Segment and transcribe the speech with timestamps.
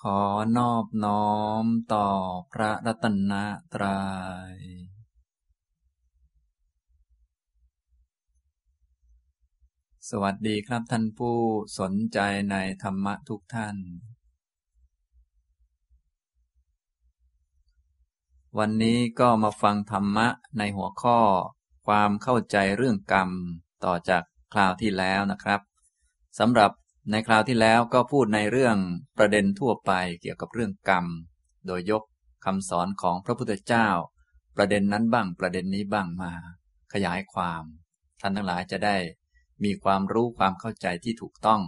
[0.00, 0.20] ขอ
[0.56, 2.08] นอบน้อมต่อ
[2.52, 3.32] พระรัตน
[3.74, 4.02] ตรยั
[4.54, 4.58] ย
[10.08, 11.38] สวัสดีครับท่านผู้
[11.78, 12.18] สนใจ
[12.50, 13.76] ในธรรมะทุกท่าน
[18.58, 21.18] วันนี้ก็มาฟังธรรมะในหัวข้อ
[21.86, 23.30] ความเข้าใจเรื่องกรรม
[23.84, 24.22] ต่อจาก
[24.52, 25.60] คราวที่แล้วนะครับ
[26.38, 26.70] สำหรับ
[27.10, 28.76] ในคราวที่แล้วก็พูดในเรื่อง
[29.18, 29.92] ประเด็นทั่วไป
[30.22, 31.06] เกี่ยวกับเรื่องกรรม
[31.66, 32.02] โดยยก
[32.44, 33.88] คำสอนของพระพุทธเจ้า
[34.56, 36.32] ประเด็นนั้นบ้างประเด็นนี้บ้างมา
[36.92, 37.64] ขยายความ
[38.20, 38.96] ท่านทั้งหลายจะได้
[39.64, 41.62] มีความรู้ความเข้าใจที่ถูกต้อง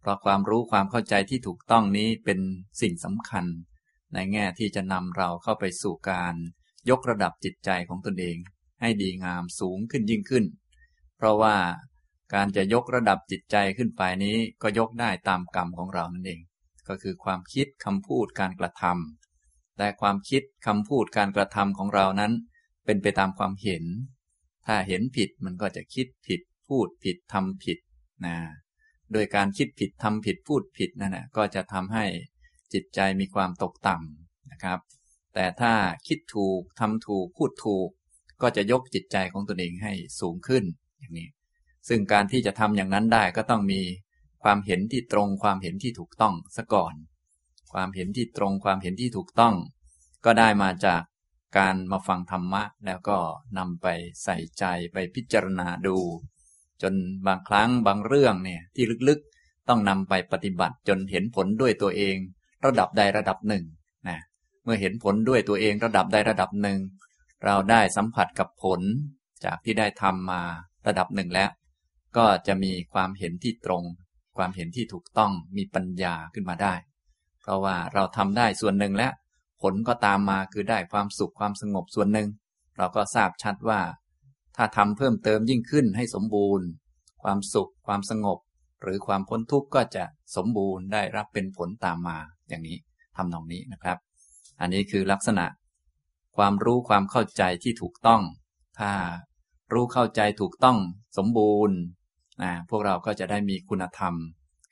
[0.00, 2.40] เพราะความรู้ความเข้าใจที่ถูกต้องนี้เป็น
[2.80, 3.44] สิ่งสำคัญ
[4.14, 6.34] ในแง่ที่จะนำเราเข้าไปสู่การ
[6.90, 8.36] ยกระดับจิตใจของตนเอง
[8.80, 10.44] ให้ดีงามสูงขึ้นยิ่งขึ้น
[11.16, 11.56] เพราะว่า
[12.34, 16.40] การจะยกระดับจิตใจขึ้นไปนี้ก็ยกได้ตามกรรมของเรานั่นเอง
[16.88, 22.32] ก็คือความคิดคำพูดการกระทำแต่ความคิดคำพูดการกระทำของเรานั้น
[22.84, 23.84] เป็นไปตามความเห็น
[24.66, 27.78] ถ้าเห็นผิดมันก็จะคิดผิด พูดผิดทำผิด
[28.26, 28.36] นะ
[29.12, 32.04] โดยการคิดผิดทำผิดพูดผิดนั่นแหละก็จะทำให้
[32.72, 34.78] จิตใจมีความตกต่ำนะครับ
[35.34, 35.72] แต่ถ้า
[36.06, 37.88] คิดถูกทำถูกพูดถูก
[38.42, 40.64] ก็จะยกจิตใจของตนเองให้สูงขึ้น
[40.98, 41.28] อย่างนี้
[41.88, 43.80] ซึ่งการที่จะทำอย่างนั้นได้ก็ต้องมี
[44.42, 46.94] ความเห็นที่ตรงความเห็นที่ถูกต้องซะก่อน
[47.72, 49.54] ความเห็นที่ตรงความเห็นที่ถูกต้อง
[50.24, 51.02] ก็ได้มาจาก
[51.58, 53.18] การมาฟังธรรมะ แล้วก็
[53.58, 53.86] นำไป
[54.24, 55.98] ใส่ใจไปพิจารณาดู
[56.82, 56.94] จน
[57.26, 62.16] บางครั้งบางเรื่องเนี่ยที่ลึกๆต้องนำไปปฏิบัติจนเห็นผลด้วยตัวเอง
[62.64, 63.64] ระดับใดระดับหนึ่ง
[64.08, 64.18] นะ
[64.64, 66.80] เมื่อเห็นผลด้วยตัวเองระดับใดระดับหนึ่ง
[67.44, 68.80] เราได้สัมผัสกับผล
[69.44, 70.42] จากที่ได้ทำมา
[70.86, 71.50] ระดับหนึ่งแล้ว
[72.16, 73.84] ก็จะมีความเห็นที่ตรง
[74.36, 76.74] ความเห็นที่ถูกต้องมีปัญญาขึ้นมาได้
[77.40, 79.12] เพราะว่าเราทำได้ส่วนหนึ่งแล้ว
[79.62, 82.28] ผลก็ตามมาคือได้ความสุขความสงบส่วนหนึ่ง
[82.78, 83.80] เราก็ทราบชัดว่า
[84.56, 86.66] ถ้าทำเพิ่มเติมยิ่งขึ้นให้สมบูรณ์
[87.22, 88.38] ความสุขความสงบ
[88.82, 90.04] หรือความพ้นทุกข์ก็จะ
[90.36, 92.78] สมบูรณ์ได้รับเป็นผลตามมาอย่างนี้
[93.16, 93.98] ทำนองนี้นะครับ
[94.60, 95.46] อันนี้คือลักษณะ
[96.36, 98.22] ความรู้ความเข้าใจที่ถูกต้อง
[98.80, 98.92] ถ้า
[99.72, 100.78] รู้เข้าใจถูกต้อง
[101.18, 101.76] สมบูรณ์
[102.42, 104.14] นะพวกเราก็จะได้มีคุณธรรม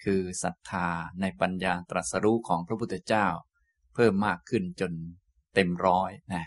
[0.04, 0.88] คือศรัทธา
[1.20, 3.26] ในปัญญาตรัสรู้ของพระพุทธเจ้า
[3.94, 4.92] เพิ่มมากขึ้นจน
[5.54, 6.44] เต็มร้อยนะ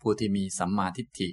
[0.00, 1.28] ผู้ที่มีสัมมาทิฏฐิ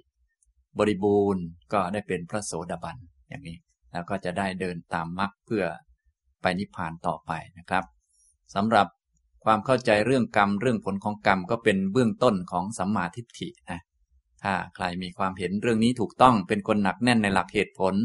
[0.78, 2.98] บริบูรณ์ก็ได้เป็นพระโสดาบัน
[3.30, 3.58] อย่างนี้
[3.92, 5.64] แล้วก็จะได้เดินตามมรรคเพื่อ
[6.42, 7.84] ไปนิพพานต่อไปนะครับ
[8.56, 8.88] สำหรับ
[9.46, 13.80] ความเข้าใจเรื่องกรรมเรื่องผลของกรรมก็เป็นเบื้องต้นของสัมมาทิฏฐินะ
[14.44, 17.96] ถ้าใครมีความเห็นเรื่องนี้ถูกต้องเป็นคนหนักแน่นในหลักเหตุผล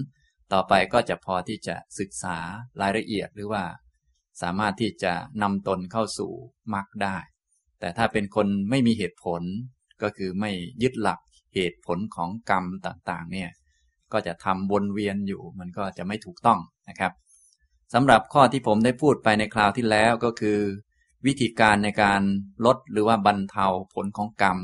[0.52, 2.38] ต่อไปก็จะพอที่จะศึกษา
[2.80, 3.64] รายละเอียดหรือว่า
[4.42, 5.12] สามารถที่จะ
[5.42, 6.32] นำตนเข้าสู่
[6.74, 7.16] มรรคได้
[7.80, 9.42] แต่ถ้าเป็นคนไม่มีเหตุผล
[10.02, 10.50] ก็คือไม่
[10.82, 11.20] ยึดหลัก
[11.54, 13.50] เหตุผลของกรรมต่างๆ เนี่ย
[14.12, 17.12] ก็จะทำวนเวียนอยู่มันก็จะไม่ถูกต้องนะครับ
[17.94, 20.58] สำหรับข้อที่ผมได้พูดไปในคราวที่แล้วก็คือ
[21.26, 22.22] วิธีการในการ
[22.66, 24.58] ลดหรือว่าบรรเทาผลของกรรม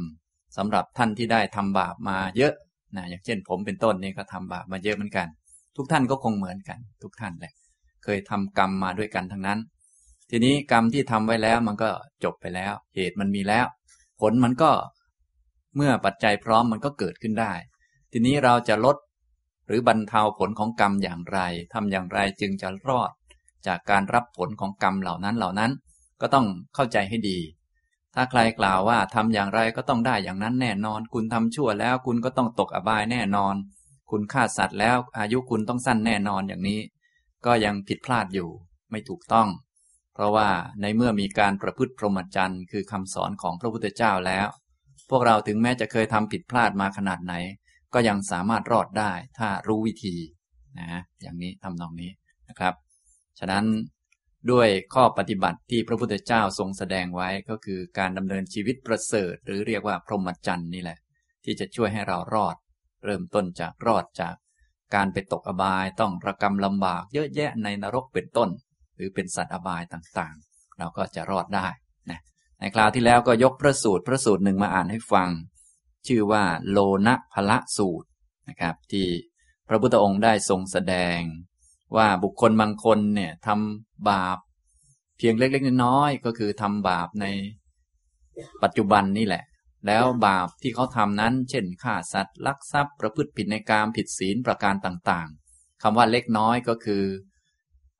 [0.56, 2.54] สำหรับท่านที่ได้ทำบาปมาเยอะ
[2.96, 5.26] นะอย่างเช่น ผมเป็นต้นนี่ก็ทำบาปมาเยอะเหมือนกัน
[5.76, 7.52] ทุกท่านก็คงเหมือนกัน ทุกท่านแหละ
[8.04, 9.58] เคยทำกรรมมาด้วยกันทั้งนั้น
[10.30, 11.90] ทีนี้กรรมที่ทำไว้แล้วมันก็
[12.24, 13.66] จบไปแล้ว เหตุมันมีแล้ว
[14.20, 14.70] ผลมันก็
[15.76, 17.52] เมื่อปัจจัยพร้อมมันก็เกิดขึ้นได้
[18.12, 18.96] ทีนี้เราจะลด
[19.66, 21.38] หรือบรรเทาผลของกรรมอย่างไร
[21.74, 23.10] ทำอย่างไรจึงจะรอด
[23.66, 25.70] จากการรับผลของกรรมเหล่านั้นเหล่านั้น
[26.20, 27.38] ก็ต้องเข้าใจให้ดี
[28.14, 33.54] ถ้าใครกล่าวว่าทำอย่างไรก็ต้องได้อย่างนั้นแน่นอน คุณทำชั่วแล้วคุณก็ต้องตกอบายแน่นอน
[34.10, 36.80] คุณฆ่าสัตว์แล้ว อายุคุณต้องสั้นแน่นอนอย่างนี้
[37.46, 38.48] ก็ยังผิดพลาดอยู่
[38.90, 39.48] ไม่ถูกต้อง
[40.14, 40.48] เพราะว่า
[40.80, 44.46] ในเมื่อมีการประพฤติพรหมจรรย์คือคำสอนของพระพุทธเจ้าแล้ว
[45.10, 47.34] พวกเราถึงแม้จะเคยทำผิดพลาดมาขนาดไหน
[47.94, 50.16] ก็ยังสามารถรอดได้ถ้ารู้วิธี
[50.78, 52.10] นะอย่างนี้ทำนองนี้
[52.48, 52.74] นะครับ
[53.38, 53.64] ฉะนั้น
[54.50, 60.98] ด้วยข้อปฏิบัติที่พระพุทธเจ้าทรงแสดงไว้ก็คือการดำเนินชีวิตประเสริฐ หรือเรียกว่าพรหมจรรย์นี่แหละ
[61.44, 62.56] ที่จะช่วยให้เรารอด
[63.06, 64.34] เริ่มต้นจากรอดจาก
[64.94, 68.48] การไปตกอบายต้องระกรรมลำบากเยอะแยะในนรกเป็นต้น
[68.96, 71.66] หรือเป็นสัตว์อบายต่างๆ เราก็จะรอดได้
[72.10, 72.20] นะ
[72.60, 75.30] ในคราวที่แล้วก็ยกพระสูตรพระสูตรหนึ่งมาอ่านให้ฟัง
[76.06, 78.08] ชื่อว่าโลนะพละสูตร
[78.48, 79.06] นะครับ ที่
[79.68, 81.20] พระพุทธองค์ได้ทรงแสดง
[81.96, 84.38] ว่าบุคคลบางคนเนี่ยทำบาป
[85.18, 87.26] เพียงเล็กๆน้อยๆก็คือทำบาปใน
[88.62, 89.44] ปัจจุบันนี่แหละ
[89.86, 97.04] แล้วบาปที่เขาทำนั้น เช่นฆ่าสัตว์ลักทรัพย์ ประพฤติผิดในกามผิดศีลประการต่างๆคำว่าเล็กน้อยก็คือ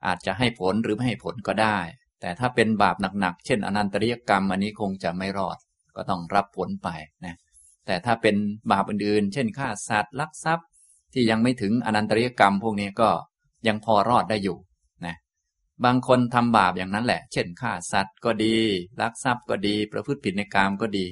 [0.06, 1.78] อาจจะให้ผลหรือไม่ให้ผลก็ได้
[2.20, 5.58] แต่ถ้าเป็นบาปหนักๆ เช่น อนันตริยกรรมอันนี้คงจะไม่รอด
[5.96, 6.88] ก็ต้องรับผลไป
[7.24, 7.36] นะ
[7.86, 8.36] แต่ถ้าเป็น
[8.72, 10.68] บาปอื่นๆ เช่นฆ่าสัตว์ลักทรัพย์
[11.12, 13.10] ที่ยังไม่ถึงอนันตริยกรรม พวกนี้ก็
[13.66, 14.58] ยังพอรอดได้อยู่
[15.06, 15.16] นะ
[15.84, 18.56] บางคนทำบาปอย่างนั้นแหละ เช่นฆ่าสัตว์ก็ดี
[19.00, 21.06] ลักทรัพย์ก็ดี ประพฤติผิดในกรรมก็ดี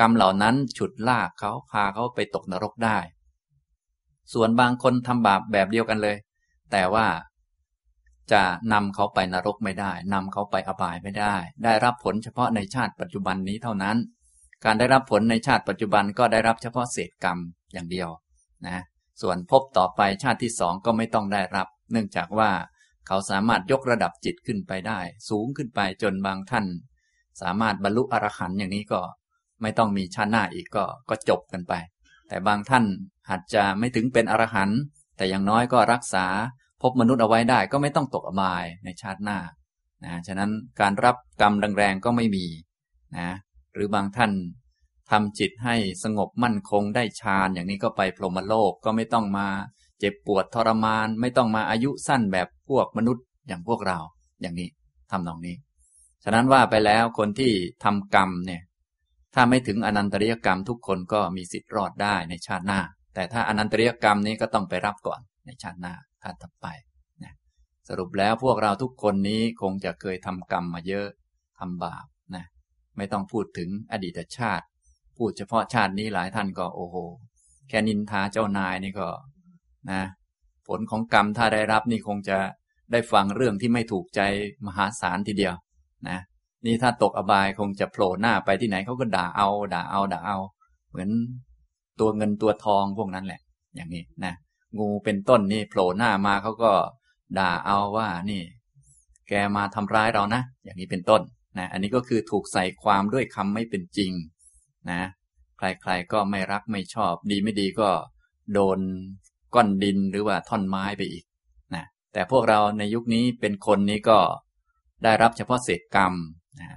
[0.00, 2.98] กรรมเหล่านั้นฉุดลากเขาพาเขาไปตกนรกได้
[4.32, 6.16] ส่วนบางคนทำบาปแบบเดียวกันเลย
[6.72, 7.06] แต่ว่า
[8.32, 8.42] จะ
[8.72, 13.96] นำเขาไปนรกไม่ได้นำเขาไปอบายไม่ได้ ได้รับผลเฉพาะในชาติปัจจุบันนี้เท่านั้น
[14.64, 17.38] การได้รับผลในชาติปัจจุบันก็ได้รับเฉพาะเศษกรรม
[17.72, 18.08] อย่างเดียว
[18.66, 18.82] นะ
[19.22, 22.50] ส่วนพบต่อไปชาติที่สองก็ไม่ต้องได้รับ เนื่องจากว่า
[23.06, 26.66] เขาสามารถยกระดับจิตขึ้นไปได้ สูงขึ้นไปจนบางท่าน
[27.40, 29.00] สามารถบรรลุอรหันต์อย่างนี้ก็
[29.62, 31.74] ไม่ต้องมีชาติหน้าอีกก็ก็จบกันไป
[32.28, 32.84] แต่บางท่าน
[33.28, 34.80] อาจจะไม่ถึงเป็นอรหันต์
[35.16, 36.26] แต่อย่างน้อยก็รักษา
[36.82, 39.38] พบมนุษย์เอาไว้ได้ก็ไม่ต้องตกอบายในชาติหน้า
[40.04, 42.46] นะฉะนั้นการรับกรรมแรงๆก็ไม่มี
[43.18, 43.30] นะ
[43.74, 44.32] หรือบางท่าน
[45.10, 49.48] ทำจิตให้สงบมั่นคงได้ฌานอย่างนี้ก็ไปพรหมโลกก็ไม่ต้องมา
[50.00, 53.98] เจ็บปวดทรมาน ไม่ต้องมาอายุสั้นแบบพวกมนุษย์อย่างพวกเรา
[54.42, 54.68] อย่างนี้
[55.10, 55.56] ทำตรงนี้
[56.24, 57.52] ฉะนั้นว่าไปแล้วคนที่
[57.84, 58.62] ทำกรรมเนี่ย
[59.34, 62.80] ถ้าไม่ถึงอนันตริยกรรมทุกคนก็มีสิทธิ์รอดได้ในชาติหน้า
[63.14, 66.66] แต่ถ้าอนันตริยกรรมนี้ก็ต้องไปรับก่อนในชาติหน้าชาติต่อไป
[67.22, 67.32] นะ
[67.88, 71.08] สรุปแล้วพวกเราทุกคนนี้คงจะเคยทำกรรมมาเยอะ
[71.58, 72.44] ทำบาปนะ
[72.96, 74.64] ไม่ต้องพูดถึงอดีตชาติ
[75.16, 76.96] พูดเฉพาะชาตินี้หลายท่านก็โอ้โห
[77.68, 79.08] แค่นินทาเจ้านายนี่ก็
[79.90, 80.02] นะ
[80.68, 82.38] ผลของกรรมถ้าได้รับนี่คงจะ
[82.92, 84.20] ได้ฟังเรื่องที่ไม่ถูกใจ
[84.66, 85.54] มหาศาลทีเดียว
[86.08, 86.18] นะ
[86.66, 90.38] นี่ถ้าตกอบายคงจะโผล่หน้าไปที่ไหนเขาก็ด่าเอา ด่าเอาด่าเอา
[90.90, 91.08] เหมือน
[92.00, 93.40] ตัวเงินตัวทองพวกนั้นแหละ
[93.74, 94.34] อย่างนี้นะ
[94.78, 96.72] งูเป็นต้นนี่โผล่หน้ามาเขาก็
[97.38, 98.42] ด่าเอาว่านี่
[99.28, 101.22] แกมาทำร้ายเรานะอย่างนี้เป็นต้น
[101.58, 104.12] นะอันนี้ก็คือถูกใส่ความด้วยคำไม่เป็นจริง
[104.90, 105.02] นะ
[105.58, 107.90] ใครๆก็ไม่รักไม่ชอบ ดีไม่ดีก็
[108.54, 108.78] โดน
[109.54, 111.24] ก้อนดินหรือว่าท่อนไม้ไปอีก
[111.74, 114.18] นะแต่พวกเราในยุคนี้เป็นคนนี้ก็
[115.04, 116.12] ได้รับเฉพาะเศษกรรม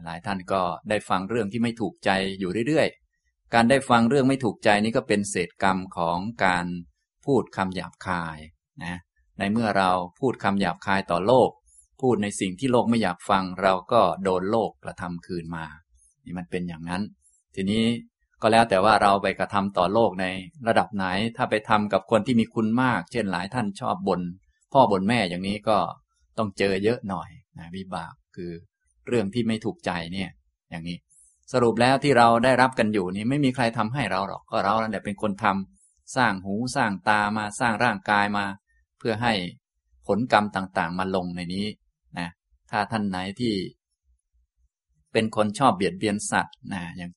[0.06, 2.10] หลายท่านก็ได้ฟังเรื่องที่ไม่ถูกใจ
[2.40, 6.66] อยู่เรื่อยๆ การได้ฟังเรื่องไม่ถูกใจนี้ก็เป็นเศษกรรมของการ
[7.26, 8.38] พูดคำหยาบคาย
[8.84, 9.00] นะ
[9.40, 11.50] ในเมื่อเราพูดคำหยาบคายต่อโลก
[12.02, 15.66] พูดในสิ่งที่โลกไม่อยากฟัง เราก็โดนโลกกระทำคืนมา
[16.26, 17.02] นี่มันเป็นอย่างนั้น
[17.56, 17.84] ทีนี้
[18.42, 20.26] ก็แล้วแต่ว่าเราไปกระทำต่อโลกใน
[20.68, 21.06] ระดับไหน
[21.38, 24.22] ถ้าไปทำกับคนที่มีคุณมาก เช่นหลายท่านชอบบน
[24.74, 25.78] พ่อบนแม่อย่างนี้ก็
[26.38, 28.52] ต้องเจอเยอะหน่อยนะวิบากคือ
[29.08, 30.30] เรื่องที่ไม่ถูกใจเนี่ย
[30.70, 30.98] อย่างนี้
[31.54, 38.46] สรุปแล้วที่เราได้รับกันอยู่นี่ไม่มีใครทำให้เราหรอกก็เรานั่นแหละเป็นคนทำสร้างหูสร้างตามาสร้างร่างกายมา
[39.00, 39.34] เพื่อให้
[40.08, 41.66] ผลกรรมต่างๆ มาลงในนี้
[42.20, 42.30] นะ
[42.72, 43.54] ถ้าท่านไหนที่
[45.14, 47.12] เป็นคนชอบเบียดเบียนสัตว์นะอย่าง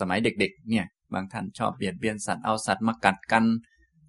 [0.00, 3.44] สมัยเด็ก ๆ เนี่ย บางท่านชอบเบียดเบียนสัตว์เอาสัตว์มากัดกัน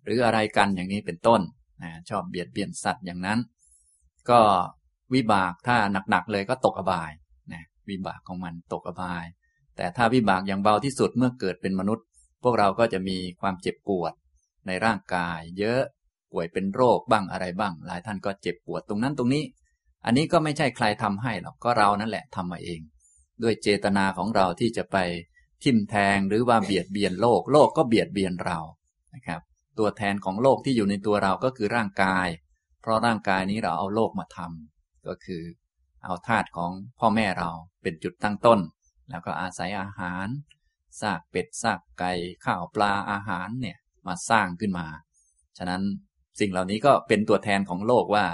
[0.06, 1.42] หรืออะไรกันอย่างนี้เป็นต้น
[1.84, 3.40] นะชอบเบียดเบียนสัตว์อย่างนั้น
[4.30, 4.40] ก็
[5.14, 5.78] วิบากถ้า
[6.10, 7.12] หนักๆเลยก็ตกอบาย
[7.90, 9.26] วิบากของมันตกอบาย
[9.76, 12.06] แต่ถ้าวิบากอย่างเบาที่สุดเมื่อเกิดเป็นมนุษย์
[12.44, 14.14] พวกเราก็จะมีความเจ็บปวด
[14.68, 15.82] ในร่างกาย เยอะ
[16.32, 19.44] ป่วยเป็นโรคบ้างอะไรบ้าง หลายท่านก็เจ็บปวดตรงนั้นตรงนี้
[20.06, 22.82] อันนี้ก็ไม่ใช่ใครทำให้หรอกก็เรานั่นแหละทำมาเอง
[23.42, 24.98] ด้วยเจตนาของเราที่จะไป
[25.64, 28.60] ทิ่มแทงหรือว่าเบียดเบียนโลก โลกก็เบียดเบียนเรา
[29.16, 29.42] นะครับ
[29.80, 32.28] ตัวแทนของโลกที่อยู่ในตัวเราก็คือร่างกาย
[32.82, 35.44] เพราะร่างกายนี้เราเอาโลกมาทำก็คือ
[36.06, 37.52] เอาธาตุของพ่อแม่เรา
[37.84, 38.60] เป็นจุดตั้งต้น
[39.10, 40.28] แล้วก็อาศัยอาหาร
[41.02, 42.12] ซากเป็ดซากไก่
[42.46, 44.88] ข้าวปลาอาหารเนี่ยมาสร้างขึ้นมา
[45.58, 45.82] ฉะนั้น
[46.40, 48.26] สิ่งเหล่านี้ก็เป็นตัวแทนของโลกว่า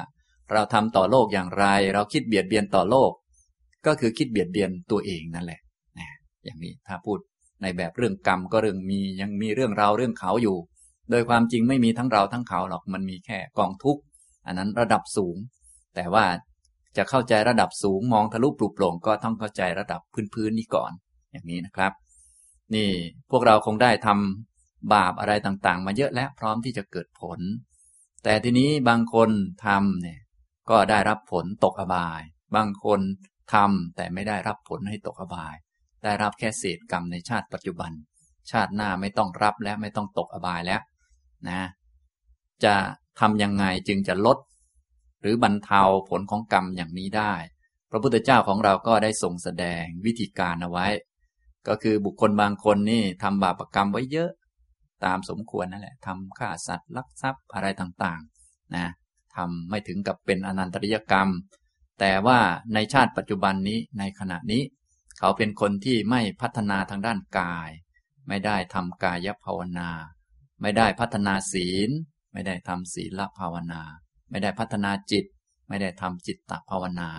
[0.51, 3.12] เราทำต่อโลกอย่างไร เราคิดเบียดเบียนต่อโลก
[3.86, 5.62] ก็คือคิดเบียดเบียนตัวเองนั่นแหละ
[6.46, 7.20] อย่างนี้ถ้าพูด
[7.62, 10.58] ในแบบเรื่องกรรมก็เรื่องมียังมีเรื่องราวเรื่องเขาอยู่
[11.12, 14.01] โดยความจริงไม่มีทั้งเราทั้งเขาหรอกมันมีแค่กองทุกข์
[14.46, 15.36] อันนั้นระดับสูง
[15.96, 16.25] แต่ว่า
[16.98, 20.01] จะเข้าใจระดับสูงมองทะลุปลุกโปร่งก็ต้องเข้าใจระดับ
[20.34, 20.91] พื้นๆนี้ก่อน
[21.31, 21.91] อย่างนี้นะครับ
[22.75, 22.89] นี่
[23.31, 27.39] พวกเราคงได้ทำบาปอะไรต่างๆ มาเยอะแล้วพร้อมที่จะเกิดผล
[28.24, 29.29] แต่ทีนี้บางคน
[29.65, 30.19] ทำเนี่ย
[30.69, 32.22] ก็ได้รับผลตกอบาย
[32.55, 33.00] บางคน
[33.53, 35.55] ทำแต่ไม่ได้รับผลให้ตกอบาย
[36.03, 37.91] ได้รับแค่เศษกรรมในชาติปัจจุบัน
[38.51, 40.81] ชาติหน้าไม่ต้องรับและไม่ต้องตกอบายแล้ว
[41.50, 41.62] นะ
[42.63, 42.75] จะ
[43.19, 44.38] ทำยังไงจึงจะลด
[45.22, 47.34] หรือบรรเทาผลของกรรมอย่างนี้ได้
[47.92, 50.88] พระพุทธเจ้าของเราก็ได้ทรงแสดงวิธีการเอาไว้
[51.68, 54.32] ก็คือบุคคลบางคนนี่ทำบาปรกรรมไว้เยอะ
[55.06, 58.88] ตามสมควรนั่นแหละทำฆ่าสัตว์ลักทรัพย์อะไรต่างๆนะ
[59.36, 61.30] ทำไม่ถึงกับเป็นอนันตริยกรรม
[62.00, 62.40] แต่ว่า
[62.74, 64.64] ในชาติปัจจุบันนี้ในขณะนี้
[65.20, 67.70] เขาเป็นคนที่ไม่พัฒนาทางด้านกาย
[68.28, 69.90] ไม่ได้ทำกายภาวนา
[70.62, 71.90] ไม่ได้พัฒนาศีล
[72.34, 73.82] ไม่ได้ทำศีลภาวนา
[74.29, 75.25] ไม่ได้พัฒนาจิต
[75.69, 77.09] ไม่ได้ทำจิตตภาวนา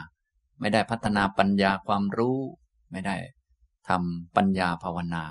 [0.60, 2.38] ไม่ได้พัฒนาปัญญาความรู้
[2.92, 3.16] ไม่ได้
[3.88, 5.24] ทำปัญญาภาวนา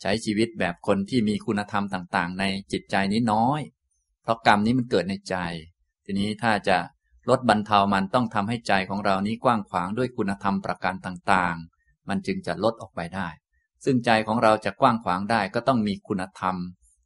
[0.00, 3.60] ใช้ชีวิตแบบคนที่มีคุณธรรมต่าง ๆ ในจิตใจนี้น้อย
[4.22, 5.36] เพราะกรรมนี้มันเกิดในใจ
[6.04, 6.78] ทีนี้ถ้าจะ
[7.28, 13.28] ลดบรรเทามันต้องทำให้ใจของเรานี้กว้างขวางด้วยคุณธรรมประการต่างๆ มันจึงจะลดออกไปได้
[13.84, 16.56] ซึ่งใจของเราจะกว้างขวางได้ก็ต้องมีคุณธรรม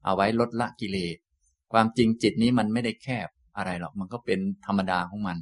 [0.04, 1.16] เอาไว้ลดละกิเลส
[1.72, 5.36] ความจริงจิตนี้มันไม่ได้แคบ อะไรหรอกมันก็เป็นธรรมดาของมัน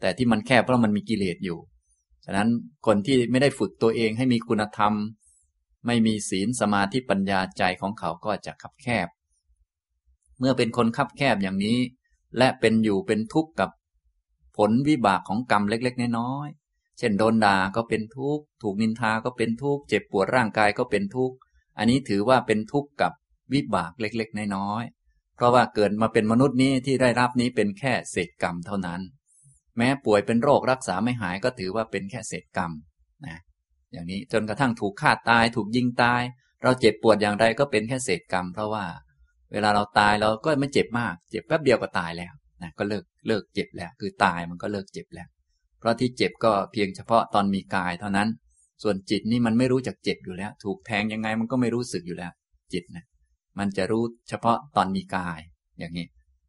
[0.00, 1.58] แต่ที่มันแคบเพราะมันมีกิเลสอยู่
[2.24, 2.48] ฉะนั้น
[2.86, 4.92] คนที่ไม่ได้ฝึกตัวเองให้มีคุณธรรม
[5.86, 9.08] ไม่มีศีลสมาธิปัญญาใจของเขาก็จะคับแคบ
[10.38, 11.78] เมื่อเป็นคนคับแคบอย่างนี้
[12.38, 13.70] และเป็นอยู่เป็นทุกข์กับ
[14.56, 21.36] ผลวิบากของกรรมเล็ก ๆ น้อยๆเช่นโดนด่าก็เป็นทุกข์ถูกนินทาก็เป็นทุกข์เจ็บปวดร่างกายก็เป็นทุกข์
[21.78, 23.12] อันนี้ถือว่าเป็นทุกข์กับ
[23.52, 25.03] วิบากเล็ก ๆ น้อยๆ
[25.36, 29.00] เพราะว่าเกิดมาเป็นมนุษย์นี้ที่ได้รับนี้เป็นแค่เศษกรรมเท่านั้น
[29.78, 32.70] แม้ป่วยเป็นโรครักษาไม่หายก็ถือว่าเป็นแค่เศษกรรม
[33.26, 33.38] นะ
[33.92, 36.22] อย่างนี้จนกระทั่งถูกฆ่าตาย ถูกยิงตาย
[36.62, 38.84] เราเจ็บปวดอย่างไรก็เป็นแค่เศษกรรม เพราะว่า
[39.52, 45.28] เวลาเราตายเราก็ไม่เจ็บมาก เจ็บแป๊บเดียวก็ตายแล้วนะก็เลิกเลิกเจ็บแล้ว คือตายมันก็เลิกเจ็บแล้ว
[45.80, 48.28] เพราะที่เจ็บก็เพียงเฉพาะตอนมีกายเท่านั้น
[48.82, 52.32] ส่วนจิตนี่มันไม่รู้จักเจ็บอยู่แล้ว ถูกแทงยังไงมันก็ไม่รู้สึกอยู่แล้ว
[52.72, 53.04] จิตนะ
[53.58, 55.40] มันจะรู้เฉพาะตอนมีกาย
[55.78, 56.06] อย่างนี้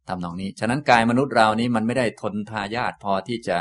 [0.08, 3.58] ทำนองนี้ ฉะนั้นกายมนุษย์เรานี้มันไม่ได้ทนทายาทพอที่จะ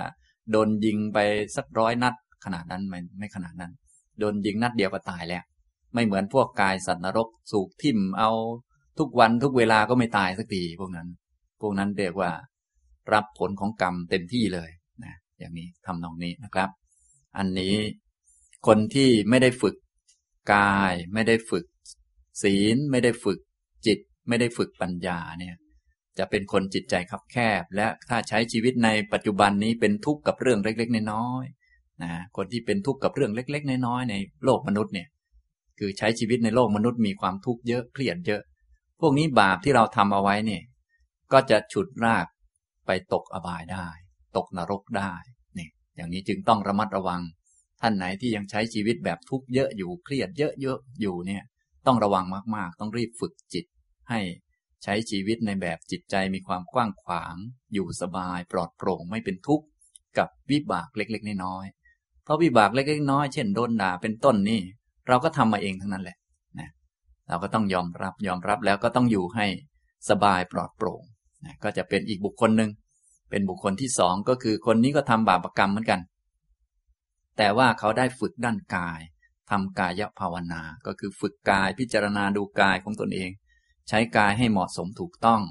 [0.52, 1.18] โดนยิงไป
[1.56, 3.72] สักร้อยนัดขนาดนั้นไม่ไม่ขนาดนั้น
[4.20, 5.44] โดนยิงนัดเดียวก็ตายแล้ว
[5.94, 8.32] ไม่เหมือนพวกกายสัตว์นรกสูกทิ่มเอา
[9.00, 11.08] ทุกวันทุกเวลาก็ไม่ตายสักทีพวกนั้น
[11.62, 12.32] พวกนั้นเรียกว่า
[13.14, 14.70] รับผลของกรรมเต็มที่เลย
[15.04, 16.70] นะอย่างนี้ทำนองนี้นะครับ
[17.38, 17.76] อันนี้
[18.68, 19.76] คนที่ไม่ได้ฝึก
[20.54, 21.66] กายไม่ได้ฝึก
[22.42, 23.40] ศีลไม่ได้ฝึก
[23.86, 25.56] จิตไม่ได้ฝึกปัญญาเนี่ย
[26.18, 34.16] จะเป็นคนจิตใจคับแคบ และถ้าใช้ชีวิตในปัจจุบันนี้เป็นทุกข์กับเรื่องเล็ก ๆ น้อยๆนะคนที่เป็นทุกข์กับเรื่องเล็ก ๆ น้อยๆใน
[34.46, 35.08] โลกมนุษย์เนี่ย
[35.80, 38.42] คือใช้ชีวิตในโลกมนุษย์มีความทุกข์เยอะเครียดเยอะ
[39.00, 40.64] พวกนี้บาปที่เราทำเอาไว้เนี่ย
[41.32, 42.28] ก็จะฉุดราก
[42.86, 43.88] ไปตกอบายได้
[44.38, 45.14] ตกนรกได้
[45.58, 47.22] นี่อย่างนี้จึงต้องระมัดระวัง
[47.82, 51.44] ท่านไหนที่ยังใช้ชีวิตแบบทุกข์เยอะอยู่เครียดเยอะๆอยู่เนี่ย
[51.88, 52.26] ต้องระวัง
[52.56, 53.66] มาก ๆ ต้องรีบฝึกจิต
[54.10, 54.20] ให้
[54.84, 57.36] ใช้ชีวิตในแบบจิตใจมีความกว้างขวาง
[57.74, 59.66] อยู่สบาย ปลอดโปร่งไม่เป็นทุกข์
[60.18, 64.62] กับวิบากเล็ก ๆ น้อยๆเพราะวิบากเล็กๆน้อยเช่นโดนด่าเป็นต้นนี่
[65.08, 66.18] เราก็ทำมาเองทั้งนั้นแหละ
[66.60, 66.70] นะ
[67.28, 69.46] เราก็ต้องยอมรับยอมรับแล้วก็ต้องอยู่ให้
[70.10, 71.02] สบายปลอดโปร่ง
[71.46, 72.70] นะก็จะเป็นอีกบุคคลหนึ่ง
[73.30, 76.00] เป็นบุคคลที่สองก็คือคนนี้ก็ทำบาปรกรรมเหมือนกัน
[77.38, 79.00] แต่ว่าเขาได้ฝึกด้านกาย
[79.52, 83.32] ทำกายภาวนา ก็คือฝึกกายพิจารณาดูกายของตนเอง
[83.90, 85.42] ใช้กายให้เหมาะสมถูกต้อง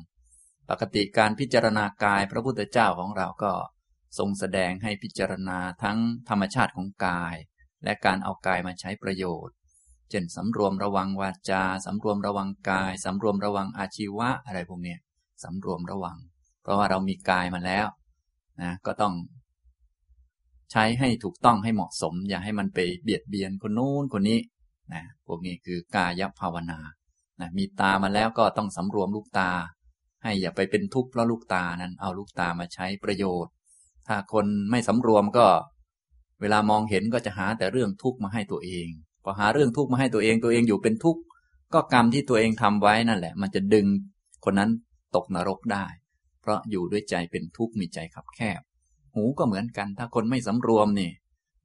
[0.71, 3.53] ปกติการพิจารณากายพระพุทธเจ้าของเราก็
[4.19, 5.99] ทรงแสดงให้พิจารณาทั้ง
[6.29, 7.35] ธรรมชาติของกาย
[7.85, 9.55] และการเอากายมาใช้ประโยชน์
[10.11, 14.97] เช่นสำรวมระวังวาจาสำรวมระวังกายสำรวมระวังอาชีวะอะไรพวกนี้
[15.45, 16.17] สำรวมระวัง
[16.63, 17.87] เพราะว่าเรามีกายมาแล้ว
[18.63, 19.15] นะก็ต้อง
[20.77, 24.41] ใช้ให้ถูกต้องให้เหมาะสม อย่าให้มันไปเบียดเบียนคนนู้นคนนี้
[24.95, 26.79] นะพวกนี้คือกายภาวนา
[27.41, 29.51] นะมีตามาแล้วก็ต้องสำรวมลูกตา
[30.23, 33.53] ให้อย่าไปเป็นทุกข์เพราะลูกตานั้นเอาลูกตามาใช้ประโยชน์
[34.09, 35.47] ถ้าคนไม่สำรวมก็
[36.41, 38.89] เวลามองเห็นก็จะหาแต่เรื่องทุกข์มาให้ตัวเอง
[39.25, 41.21] พอหาเรื่องทุกข์มาให้ตัวเองตัวเองอยู่เป็นทุกข์
[41.75, 43.87] ก็กรรมที่ตัวเองทำไว้นั่นแหละ มันจะดึง
[44.45, 44.71] คนนั้น
[45.17, 45.87] ตกนรกได้
[46.41, 48.61] เพราะอยู่ด้วยใจเป็นทุกข์มีใจขับแคบ
[49.15, 51.11] หูก็เหมือนกัน ถ้าคนไม่สำรวมนี่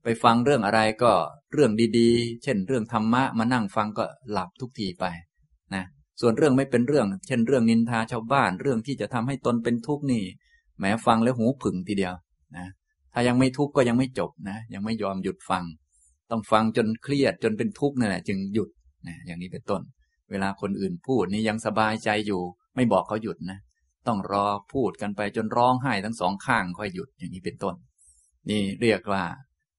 [0.03, 1.11] ไปฟังเรื่องอะไรก็
[1.53, 5.05] เรื่องดีๆ เช่น เรื่องธรรมะมานั่งฟังก็หลับทุกทีไป
[5.75, 5.83] นะ
[6.21, 10.23] ส่วนเรื่องไม่เป็นเรื่อง เช่น เรื่องนินทาชาวบ้าน เรื่องที่จะทำให้ตนเป็นทุกข์นี่
[10.79, 12.13] แม้ฟังแล้วหูผึ่งทีเดียว
[12.57, 12.67] นะ
[13.13, 15.63] ถ้ายังไม่ทุกข์ก็ยังไม่จบนะ ยังไม่ยอมหยุดฟัง
[16.31, 18.69] ต้องฟังจนเครียดจนเป็นทุกข์นั่นแหละจึงหยุด
[19.07, 19.81] นะอย่างนี้เป็นต้น
[20.31, 22.41] เวลาคนอื่นพูดนี่ยังสบายใจอยู่
[22.75, 23.59] ไม่บอกเขาหยุดนะ
[24.09, 27.75] ต้องรอพูดกันไปจนร้องไห้ทั้งสองข้างค่อยหยุดอย่างนี้เป็นต้น
[28.49, 29.23] นี่เรียกว่า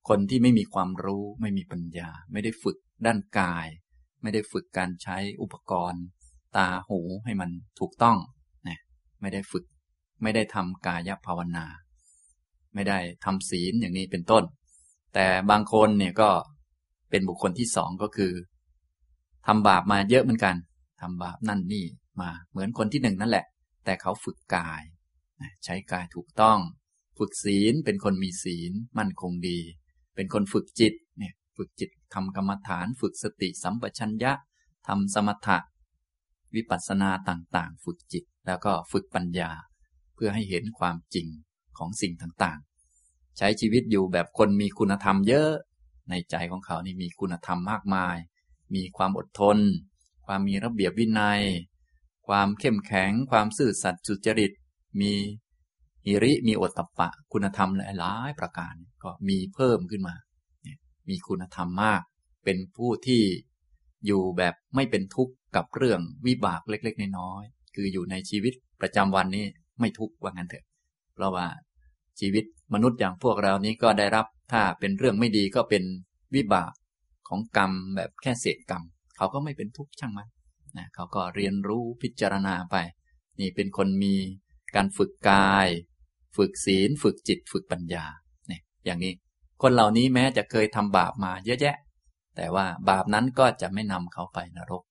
[0.08, 3.66] คนที่ไม่มีความรู้ไม่มีปัญญา ไม่ได้ฝึกด้านกาย
[4.22, 6.02] ไม่ได้ฝึกการใช้อุปกรณ์
[6.56, 8.18] ตาหูให้มันถูกต้อง
[8.68, 8.80] นะ
[9.20, 9.64] ไม่ได้ฝึก
[10.22, 11.66] ไม่ได้ทำกายภาวนา
[12.74, 14.44] ไม่ได้ทำศีลอย่างนี้เป็นต้น
[15.14, 16.30] แต่บางคนเนี่ยก็
[17.10, 18.32] เป็นบุคคลที่สองก็คือ
[19.46, 20.54] ทำบาปมาเยอะเหมือนกัน
[21.00, 21.84] ทำบาปนั่นนี่
[22.20, 23.44] มาเหมือนคนที่หนึ่งนั่นแหละ
[23.90, 24.82] แต่เขาฝึกกาย
[25.64, 26.58] ใช้กายถูกต้อง
[27.18, 29.60] ฝึกศีลเป็นคนมีศีลมั่นคงดี
[30.14, 34.32] เป็นคนฝึกจิตเนี่ยฝึกจิตทำกรรมฐาน ฝึกสติสัมปชัญญะ
[34.88, 35.58] ทำสมถะ
[36.54, 39.50] วิปัสสนาต่างๆ ฝึกจิตแล้วก็ฝึกปัญญา
[40.14, 41.28] เพื่อให้เห็นความจริง
[41.78, 45.50] ของสิ่งต่างๆ ใช้ชีวิตอยู่แบบคนมีคุณธรรมเยอะ
[46.10, 48.16] ในใจของเขานี่มีคุณธรรมมากมาย
[48.74, 49.58] มีความอดทน
[50.26, 51.42] ความมีระเบียบวินัย
[52.30, 54.52] ความเข้มแข็ง ความซื่อสัตย์สุจริต
[55.00, 55.12] มี
[56.06, 60.14] หิริ มีโอดตปะ คุณธรรมหลายประการ ก็มีเพิ่มขึ้นมา
[61.08, 62.02] มีคุณธรรมมาก
[62.44, 63.22] เป็นผู้ที่
[64.06, 69.44] อยู่แบบไม่เป็นทุกข์กับเรื่องวิบากเล็ก ๆ น้อยๆ คืออยู่ในชีวิตประจำวันนี้
[69.80, 70.64] ไม่ทุกข์ว่างั้นเถอะ
[71.14, 71.46] เพราะว่า
[72.20, 72.44] ชีวิต
[72.74, 75.82] มนุษย์อย่างพวกเรานี้ก็ได้รับ ถ้าเป็นเรื่องไม่ดีก็เป็น
[76.34, 76.72] วิบาก
[77.28, 78.82] ของกรรมแบบแค่เศษกรรม
[79.16, 80.28] เขาก็ไม่เป็นทุกข์ช่างมัน
[80.78, 82.76] นะเขาก็เรียนรู้พิจารณาไป
[83.40, 84.14] นี่เป็นคนมี
[84.76, 85.68] การฝึกกาย
[86.36, 88.04] ฝึกศีล ฝึกจิต ฝึกปัญญา
[88.48, 89.12] เนี่ยอย่างนี้
[89.62, 91.76] คนเหล่านี้แม้จะเคยทำบาปมาเยอะแยะ
[92.36, 94.82] แต่ว่าบาปนั้นก็จะไม่นำเขาไปนรก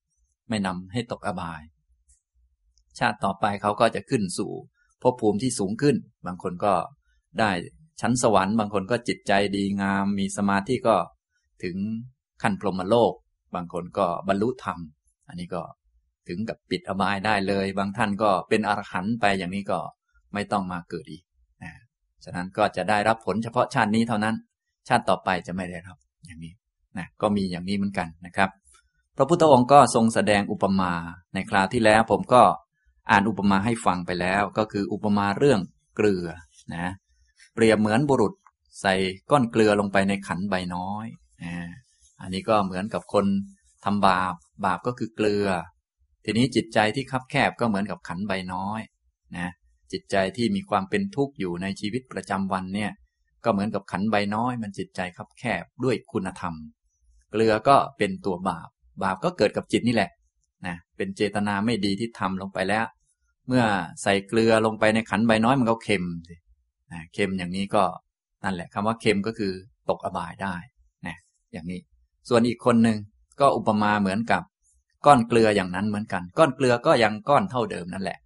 [0.49, 1.61] ไม่นำให้ตกอบาย
[2.99, 4.51] ชาติต่อไปเขาก็จะขึ้นสู่
[5.01, 5.95] ภพภูมิที่สูงขึ้น
[6.25, 6.73] บางคนก็
[7.39, 7.51] ได้
[8.01, 10.95] ชั้นสวรรค์บางคนก็จิตใจดีงาม มีสมาธิก็
[11.63, 11.75] ถึง
[12.41, 13.13] ขั้นพรหมโลก
[13.55, 14.79] บางคนก็บรรลุธรรม
[15.29, 15.61] อันนี้ก็
[16.27, 19.79] ถึงกับปิดอบายได้เลย บางท่านก็เป็นอรหันต์ไปอย่างนี้ก็
[20.33, 21.23] ไม่ต้องมาเกิดอีก
[21.63, 21.71] นะ
[22.23, 24.35] ฉะนั้นก็จะได้รับผลเฉพาะชาตินี้เท่านั้น
[24.87, 26.53] ชาติต่อไปจะไม่ได้รับอย่างนี้
[26.97, 28.49] นะก็มีอย่างนี้เหมือนกันนะครับ
[29.17, 30.91] พระพุทธองค์ก็ทรงแสดงอุปมา
[31.33, 32.41] ในคราวที่แล้วผมก็
[33.11, 35.59] อ่านอุปมาให้ฟังไปแล้ว ก็คืออุปมาเรื่อง
[35.95, 36.27] เกลือ
[36.75, 36.87] นะ
[37.55, 38.33] เปรียบเหมือนบุรุษ
[38.81, 38.93] ใส่
[39.31, 41.07] ก้อนเกลือลงไปในขันใบน้อย
[41.43, 41.53] นะ
[42.21, 43.25] อันนี้ก็เหมือนกับคน
[43.85, 44.33] ทำบาป
[44.65, 45.47] บาปก็คือเกลือ
[46.25, 48.81] ทีนี้จิตใจที่คับแคบก็เหมือนกับขันใบน้อย
[49.37, 49.49] นะ
[49.91, 52.91] จิตใจที่มีความเป็นทุกข์อยู่ในชีวิตประจำวันเนี่ย
[53.43, 56.53] ก็เหมือนกับขันใบน้อย มันจิตใจคับแคบด้วยคุณธรรม
[57.31, 58.69] เกลือก็เป็นตัวบาป
[59.03, 60.11] บาปก็เกิดกับจิตนี่แหละ
[60.65, 62.85] นะเป็นเจตนาไม่ดีที่ทำลงไปแล้ว
[63.47, 63.63] เมื่อ
[64.03, 66.35] ใส่เกลือลงไปในขันใบน้อยมันก็เค็มสิ
[66.91, 67.83] นะเค็มอย่างนี้ก็
[68.43, 69.53] นั่นแหละคำว่าเค็มก็คือ
[69.89, 70.55] ตกอบายได้
[71.07, 71.15] นะ
[71.53, 71.79] อย่างนี้
[72.29, 72.97] ส่วนอีกคนหนึ่ง
[73.39, 74.43] ก็อุปมาเหมือนกับ
[75.05, 78.19] ก้อนเกลืออย่างนั้นเหมือนกัน ก้อนเกลือก็ยังก้อนเท่าเดิมนั่นแหละ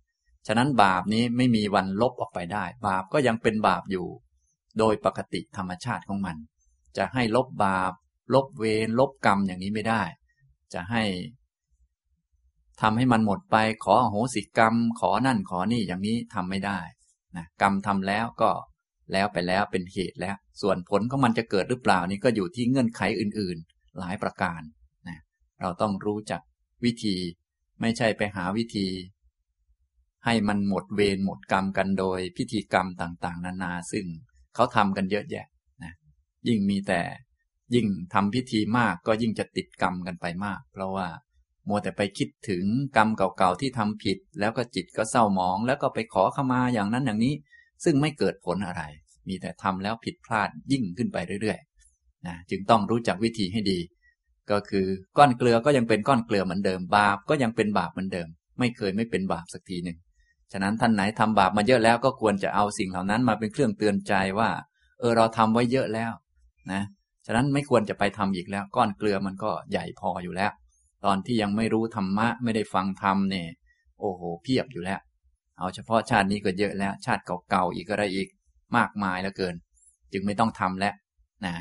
[0.48, 4.08] ฉะนั้นบาปนี้ไม่มีวันลบออกไปได้ บาปก็ยังเป็นบาปอยู่
[4.80, 6.36] โดยปกติธรรมชาติของมัน
[6.98, 7.94] จะให้ลบบาป
[8.34, 10.02] ลบเวรลบกรรมอย่างนี้ไม่ได้
[10.74, 11.04] จะให้
[12.82, 16.80] ทำให้มันหมดไปขอโหสิกรรม ขอนั่นขอนี่อย่างนี้ทำไม่ได้
[17.38, 18.52] นะกรรมทำแล้วก็
[19.12, 24.62] แล้วไปแล้วเป็นเหตุแล้ว ส่วนผลของมันจะเกิดหรือเปล่านี่ก็อยู่ที่เงื่อนไขอื่นๆ หลายประการ
[25.64, 26.42] เราต้องรู้จัก
[26.86, 27.16] วิธี
[27.82, 28.88] ไม่ใช่ไปหาวิธี
[30.26, 34.06] ให้มันหมดเวรหมดกรรมกันโดยพิธีกรรมต่าง ๆ นานา ซึ่ง
[34.56, 35.48] เขาทำกันเยอะแยะ
[35.84, 35.94] นะ
[36.48, 37.02] ยิ่งมีแต่
[37.74, 41.08] ยิ่งทำพิธีมากก็ยิ่งจะติดกรรมกันไปมาก เพราะว่า
[41.68, 42.66] มัวแต่ไปคิดถึง
[42.98, 47.36] กรรมเก่าๆที่ทำผิด แล้วก็จิตก็เศร้าหมอง แล้วก็ไปขอขมาอย่างนั้นอย่างนี้
[47.84, 48.84] ซึ่งไม่เกิดผลอะไร
[49.28, 53.80] มีแต่ทำแล้วผิดพลาดยิ่งขึ้นไปเรื่อยๆนะจึงต้องรู้จักวิธีให้ดี
[54.52, 54.86] ก็คือ
[55.18, 58.28] ก้อนเกลือก็ยังเป็นก้อนเกลือเหมือนเดิม บาปก็ยังเป็นบาปเหมือนเดิม
[58.60, 59.98] ไม่เคยไม่เป็นบาปสักทีหนึ่ง
[60.52, 64.50] ฉะนั้นท่านไหนทำบาปมาเยอะแล้วก็ควรจะเอาสิ่งเหล่านั้นมาเป็นเครื่องเตือนใจว่า
[65.00, 66.12] เออเราทำไว้เยอะแล้ว
[66.72, 66.82] นะ
[67.26, 70.52] ฉะนั้นไม่ควรจะไปทำอีกแล้ว ก้อนเกลือมันก็ใหญ่พออยู่แล้ว
[71.06, 73.48] ตอนที่ยังไม่รู้ธรรมะไม่ได้ฟังธรรมเนี่ย
[74.00, 75.00] โอ้โหเพียบอยู่แล้ว
[75.60, 78.28] เอาเฉพาะชาตินี้ก็เยอะแล้ว ชาติเก่าๆอีกอะไรอีก
[78.78, 79.56] มากมายแล้วเกิน
[80.14, 80.94] จึงไม่ต้องทำแล้ว
[81.46, 81.56] นะ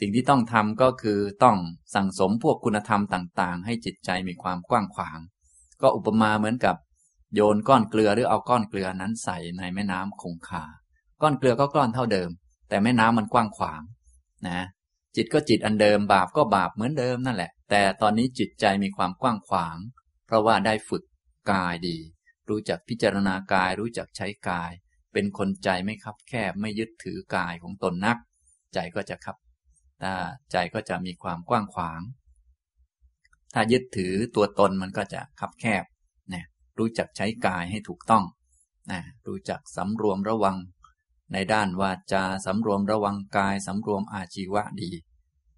[0.00, 1.58] สิ่งที่ต้องทำก็คือต้อง
[1.94, 5.18] สั่งสมพวกคุณธรรมต่างๆ ให้จิตใจมีความกว้างขวาง
[5.82, 6.76] ก็อุปมาเหมือนกับ
[7.34, 10.64] โยนก้อนเกลือหรือเอาก้อนเกลือนั้นใส่ในแม่น้ำคงคา
[11.22, 12.30] ก้อนเกลือก็ก้อนเท่าเดิม
[12.68, 13.82] แต่แม่น้ำมันกว้างขวาง
[14.48, 14.60] นะ
[15.16, 19.76] จิตก็จิตอันเดิมบาปก็บาปเหมือนเดิมนั่นแหละ แต่ตอนนี้จิตใจมีความกว้างขวาง
[20.26, 21.04] เพราะว่าได้ฝึก
[21.52, 21.96] กายดี
[22.48, 24.72] รู้จักพิจารณากายรู้จักใช้กาย
[25.12, 28.18] เป็นคนใจไม่คับแคบไม่ยึดถือกายของตนนัก
[28.74, 29.36] ใจก็จะคับ
[30.02, 30.14] ถ้า
[30.52, 32.00] ใจก็จะมีความกว้างขวาง
[33.54, 35.84] ถ้ายึดถือตัวตนมันก็จะคับแคบ
[36.32, 36.44] นะ
[36.78, 38.24] รู้จักใช้กายให้ถูกต้อง
[38.90, 40.56] นะรู้จักสำรวมระวัง
[41.32, 44.90] ในด้านวาจาสำรวมระวังกายสำรวมอาชีวะดี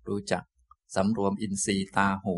[0.09, 0.43] รู้จัก
[0.97, 2.37] สำรวมอินทรีย์ตาหู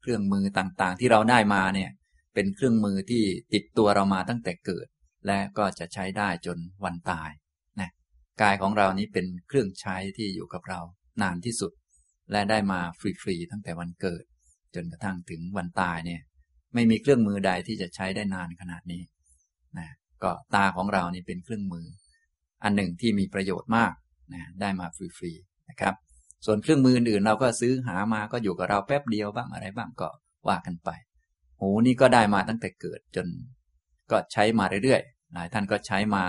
[0.00, 1.90] เครื่องมือต่างๆ ที่เราได้มาเนี่ย
[2.34, 3.24] เป็นเครื่องมือที่
[3.54, 4.86] ติดตัวเรามาตั้งแต่เกิด
[5.26, 7.30] และก็จะใช้ได้จนวันตาย
[7.80, 7.90] นะ
[8.42, 10.80] กายของเรานี้เป็นเครื่องใช้ที่อยู่กับเรา
[11.20, 11.72] นานที่สุด
[12.32, 14.24] และได้มาฟรีๆตั้งแต่วันเกิด
[14.74, 16.20] จนกระทั่งถึงวันตายเนี่ย
[16.74, 19.02] ไม่มีเครื่องมือใดที่จะใช้ได้นานขนาดนี้
[19.78, 19.88] นะ
[20.22, 21.86] ก็ตาของเรานี่เป็นเครื่องมือ
[22.64, 23.92] อันหนึ่งที่มีประโยชน์มาก
[24.34, 25.94] นะได้มาฟรีๆนะครับ
[26.46, 30.08] ส่วนเครื่องมืออื่นเราก็ซื้อหามาก็อยู่กับเราแป๊บเดียวบ้างอะไรบ้างก็
[30.48, 30.90] ว่ากันไป
[31.60, 33.26] หูนี่ก็ได้มาตั้งแต่เกิดจน
[34.10, 36.24] ก็ใช้มาเรื่อยๆหลายท่านก็ใช้มา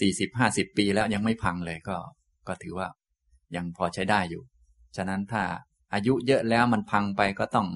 [0.00, 1.96] สี่สิบห้าสิบปีแล้วยังไม่พังเลยก็
[2.48, 2.88] ก็ถือว่า
[3.56, 4.42] ยังพอใช้ได้อยู่
[4.96, 5.42] ฉะนั้นถ้า
[5.94, 7.68] อายุเยอะแล้วมันพังไปก็ต้อง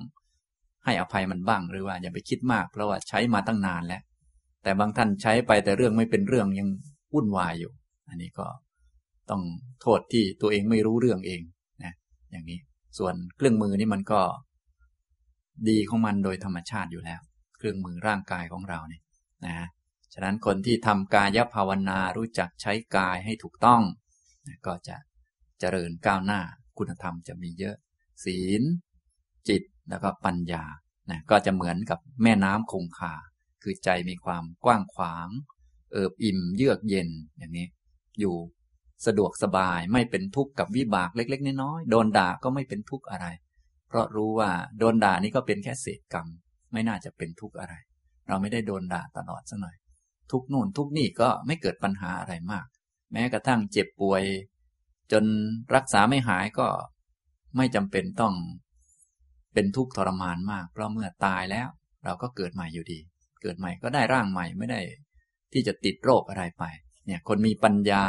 [0.85, 4.03] ให้อภัยมันบ้างหรือว่าอย่าไปคิดมากเพราะว่าใช้มาตั้งนานแล้ว
[4.63, 6.69] แต่บางท่านใช้ไปแต่เรื่องไม่เป็นเรื่องยัง
[7.15, 7.73] วุ่นวายอยู่
[8.09, 8.47] อันนี้ก็
[9.31, 9.43] ต้อง
[9.83, 11.41] โทษที่ตัวเองไม่รู้เรื่องเอง
[11.85, 11.93] นะ
[12.31, 12.59] อย่างนี้
[12.99, 14.21] ส่วนเครื่องมือนี่มันก็
[15.69, 17.21] ดีของมันโดยธรรมชาติอยู่แล้ว
[17.59, 19.03] เครื่องมือร่างกายของเราเนี่ย
[19.47, 19.67] นะ
[20.15, 23.83] ฉะนั้นคนที่ทำกายภาวนารู้จักใช้กายให้ถูกต้อง
[24.67, 24.97] ก็จะ
[25.63, 26.41] เจริญก้าวหน้า
[26.79, 27.77] คุณธรรมจะมีเยอะ
[28.25, 28.63] ศีล
[29.49, 30.65] จิตแล้วก็ปัญญา
[31.11, 33.15] นะก็จะเหมือนกับแม่น้ำคงคา
[33.63, 35.29] คือใจมีความกว้างขวาง
[35.93, 37.67] เอิบอิ่มเยือกเย็นอย่างนี้
[38.21, 38.37] อยู่
[39.07, 43.27] สะดวกสบายไม่เป็นทุกข์กับวิบากเล็ก ๆ น้อยๆโดนด่าก็ไม่เป็นทุกข์อะไร
[43.89, 46.27] เพราะรู้ว่าโดนด่านี่ก็เป็นแค่เศษกรรม
[46.73, 47.75] ไม่น่าจะเป็นทุกข์อะไร
[48.29, 49.77] เราไม่ได้โดนด่าตลอดสัหน่อย
[50.33, 52.67] ทุกนู่นทุกนี่ก็ไม่เกิดปัญหาอะไรมาก
[53.13, 54.23] แม้กระทั่งเจ็บป่วย
[55.13, 55.25] จน
[55.75, 56.69] รักษาไม่หายก็
[57.57, 58.35] ไม่จำเป็นต้อง
[59.55, 61.69] เป็นทุกข์ทรมานมาก เพราะเมื่อตายแล้ว
[62.05, 63.01] เราก็เกิดใหม่อยู่ดี
[63.43, 64.81] เกิดใหม่ก็ได้ร่างใหม่ไม่ได้
[65.53, 66.65] ที่จะติดโรคอะไรไป
[67.07, 68.03] เนี่ย คนมีปัญญา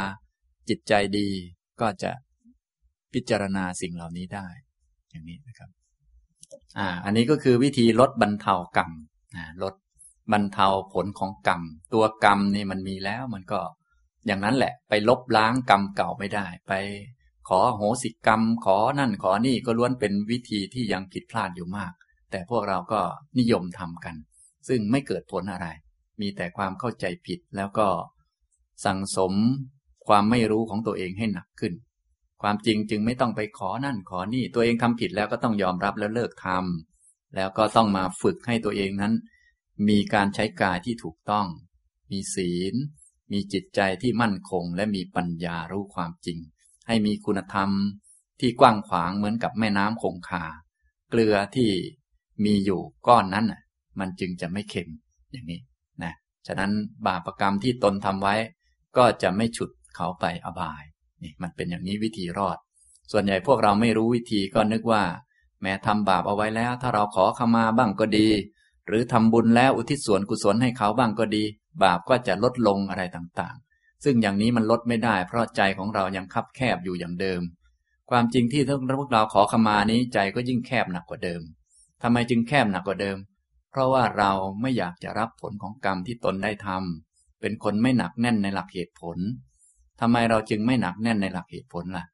[0.68, 1.28] จิตใจดี
[1.80, 2.10] ก็จะ
[3.12, 4.46] พิจารณาสิ่งเหล่านี้ได้
[5.10, 5.70] อย่างนี้นะครับ
[6.78, 8.90] อ่า อันนี้ก็คือวิธีลดบรรเทากรรม
[9.36, 9.74] นะลด
[10.32, 13.60] บรรเทาผลของกรรม ตัวกรรมนี่มันมีแล้วมันก็
[14.26, 16.72] อย่างนั้นแหละ ไปลบล้างกรรมเก่าไม่ได้ ไป
[17.48, 21.92] ขอโหสิกรรม ขอนั่นขอนี่ก็ล้วนเป็นวิธีที่ยังผิดพลาดอยู่มาก
[22.30, 23.00] แต่พวกเราก็
[23.38, 24.14] นิยมทำกัน
[24.68, 25.66] ซึ่งไม่เกิดผลอะไร
[26.20, 27.88] มีแต่ความเข้าใจผิดแล้วก็
[28.84, 29.32] สั่งสม
[30.08, 31.74] ความไม่รู้ของตัวเองให้หนักขึ้น
[32.42, 39.12] ความจริงจึงไม่ต้องไปขอนั่นขอนี่ ตัวเองทำผิดแล้วก็ต้องยอมรับแล้วเลิกทำแล้วก็ต้องมาฝึกให้ตัวเองนั้น
[39.88, 41.46] มีการใช้กายที่ถูกต้อง
[42.10, 42.74] มีศีล
[43.32, 46.38] มีจิตใจที่มั่นคงและมีปัญญารู้ความจริง
[46.86, 47.70] ให้มีคุณธรรม
[48.40, 50.44] ที่กว้างขวางเหมือนกับแม่น้ำคงคา
[51.10, 51.70] เกลือที่
[52.44, 53.46] มีอยู่ก้อนนั้น
[54.00, 54.88] มันจึงจะไม่เค็ม
[55.32, 55.60] อย่างนี้
[56.02, 56.12] นะ
[56.46, 56.72] ฉะนั้น
[57.06, 58.34] บาปรกรรมที่ตนทำไว้
[58.96, 60.82] ก็จะไม่ฉุดเขาไปอบาย
[61.22, 62.58] นี่มันเป็นอย่างนี้วิธีรอด
[63.12, 65.02] ส่วนใหญ่พวกเราไม่รู้วิธีก็นึกว่า
[65.62, 68.28] แม้ทำบาปเอาไว้แล้ว ถ้าเราขอขมาบ้างก็ดี
[68.86, 71.44] หรือทำบุญแล้วอุทิศส่วนกุศลให้เขาบ้างก็ดี
[71.82, 77.42] บาปก็จะลดลงอะไรต่างๆ ซึ่งอย่างนี้มันลดไม่ได้ เพราะใจของเรายังคับแคบอยู่อย่างเดิม
[78.10, 78.62] ความจริงที่
[78.98, 81.42] พวกเราขอขมานี้ใจก็ยิ่งแคบหนักกว่าเดิม
[82.02, 83.18] ทำไมจึงแคบหนักกว่าเดิม
[83.70, 89.18] เพราะว่าเราไม่อยากจะรับผลของกรรมที่ตนได้ทำเป็นคนไม่หนักแน่นในหลักเหตุผล
[90.00, 92.04] ทำไมเราจึงไม่หนักแน่นในหลักเหตุผลล่ะ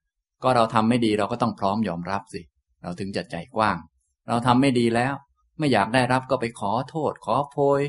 [0.43, 2.41] ก็เราทำไม่ดีเราก็ต้องพร้อมยอมรับสิ
[2.83, 3.77] เราถึงจะใจกว้าง
[4.29, 5.15] เราทำไม่ดีแล้ว
[5.59, 7.81] ไม่อยากได้รับก็ไปขอโทษ ขอโพย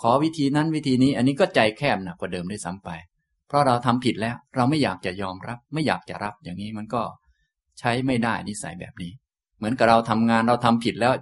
[0.00, 2.90] ขอวิธีนั้นวิธีนี้ อันนี้ก็ใจแคบหนักกว่าเดิมได้ซ้ำไป
[3.48, 7.02] เพราะเราทำผิดแล้ว เราไม่อยากจะยอมรับ ไม่อยากจะรับอย่างนี้มันก็
[7.78, 9.12] ใช้ไม่ได้นิสัยแบบนี้
[9.58, 11.12] เหมือนกับเราทำงานเราทำผิดแล้ว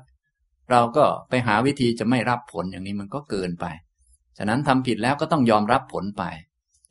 [0.70, 3.66] เราก็ไปหาวิธีจะไม่รับผลอย่างนี้มันก็เกินไป
[4.38, 6.24] ฉะนั้นทำผิดแล้วก็ต้องยอมรับผลไป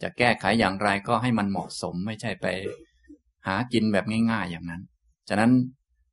[0.01, 2.45] จะแก้ไขอย่างไรก็ให้มันเหมาะสมไม่ใช่ไป
[3.47, 4.81] หากินแบบง่ายๆอย่างนั้น
[5.29, 5.51] ฉะนั้น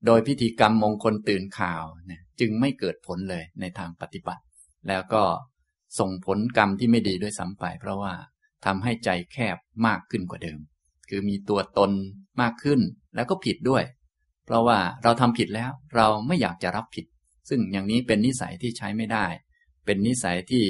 [0.06, 4.42] โดยพิธีกรรมมงคลตื่นข่าวเนี่ยจึงไม่เกิดผลเลยในทางปฏิบัติ
[4.88, 5.22] แล้วก็
[5.98, 8.12] ส่งผลกรรมที่ไม่ดีด้วยซ้ำไป เพราะว่า
[8.64, 10.58] ทำให้ใจแคบมากขึ้นกว่าเดิม
[11.08, 11.90] คือมีตัวตน
[12.40, 12.80] มากขึ้น
[13.14, 13.84] แล้วก็ผิดด้วย
[14.44, 17.06] เพราะว่าเราทำผิดแล้วเราไม่อยากจะรับผิด
[17.48, 19.26] ซึ่งอย่างนี้เป็นนิสัยที่ใช้ไม่ได้
[19.84, 20.64] เป็นนิสัยที่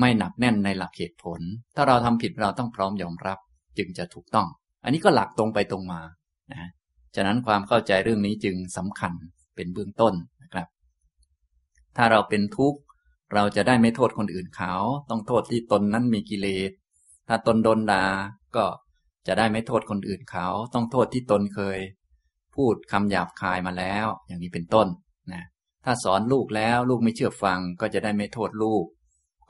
[0.00, 1.40] ไม่หนักแน่นในหลักเหตุผล
[1.76, 3.38] ถ้าเราทำผิดเราต้องพร้อมยอมรับ
[3.78, 4.48] จึงจะถูกต้อง
[4.84, 6.00] อันนี้ก็หลักตรงไปตรงมา
[6.52, 6.70] นะ
[7.16, 9.12] ฉะนั้นความเข้าใจเรื่องนี้จึงสำคัญ
[9.56, 10.66] เป็นเบื้องต้นนะครับ
[11.96, 12.80] ถ้าเราเป็นทุกข์
[13.34, 14.74] เราจะได้ไม่โทษคนอื่นเขา
[15.10, 16.70] ต้องโทษที่ตนนั้นมีกิเลส
[17.28, 18.04] ถ้าตนโดนด่า
[18.56, 18.64] ก็
[19.26, 21.78] จะได้ไม่โทษคนอื่นเขา ต้องโทษที่ตนเคย
[22.56, 24.88] พูดคำหยาบคายมาแล้ว อย่างนี้เป็นต้น
[25.32, 25.44] นะ
[25.84, 28.84] ถ้าสอนลูกแล้วลูกไม่เชื่อฟังก็จะได้ไม่โทษลูก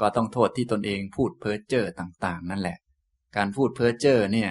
[0.00, 2.78] ก็ต้องโทษที่ตนเองพูดเพ้อเจ้อต่างๆ นั่นแหละ
[3.36, 4.50] การพูดเพ้อเจ้อเนี่ย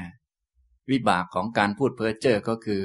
[0.91, 2.81] วิบากของการพูดเพ้อเจ้อก็คือ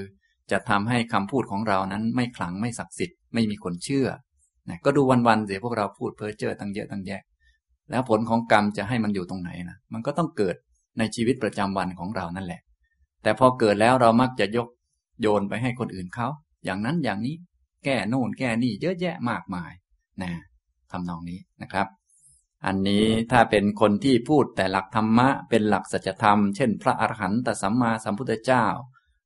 [0.50, 4.08] จะทำให้คำพูดของเรานั้นไม่ขลังไม่ศักดิ์สิทธิ์ไม่มีคนเชื่อ
[4.70, 7.22] นะก็ดูวันๆเสียพวกเราพูดเพ้อเจ้อตั้งเยอะตั้งแยะ
[7.90, 10.56] แล้วผลของกรรมจะให้มันอยู่ตรงไหนนะมันก็ต้องเกิด
[10.98, 12.60] ในชีวิตประจำวันของเรานั่นแหละ
[13.22, 14.68] แต่พอเกิดแล้วเรามักจะยก
[15.20, 16.28] โยนไปให้คนอื่นเขา
[16.64, 17.36] อย่างนั้นอย่างนี้
[17.84, 19.72] แก้โน่นแก้นี่เยอะแยะมากมาย
[20.22, 20.30] นะ
[20.90, 21.86] ทำนองนี้นะครับ
[22.66, 28.64] อันนี้ถ้าเป็นคนที่พูดแต่หลักธรรมะ เป็นหลักสัจธรรม เช่น พระอรหันตสัมมาสัมพุทธเจ้า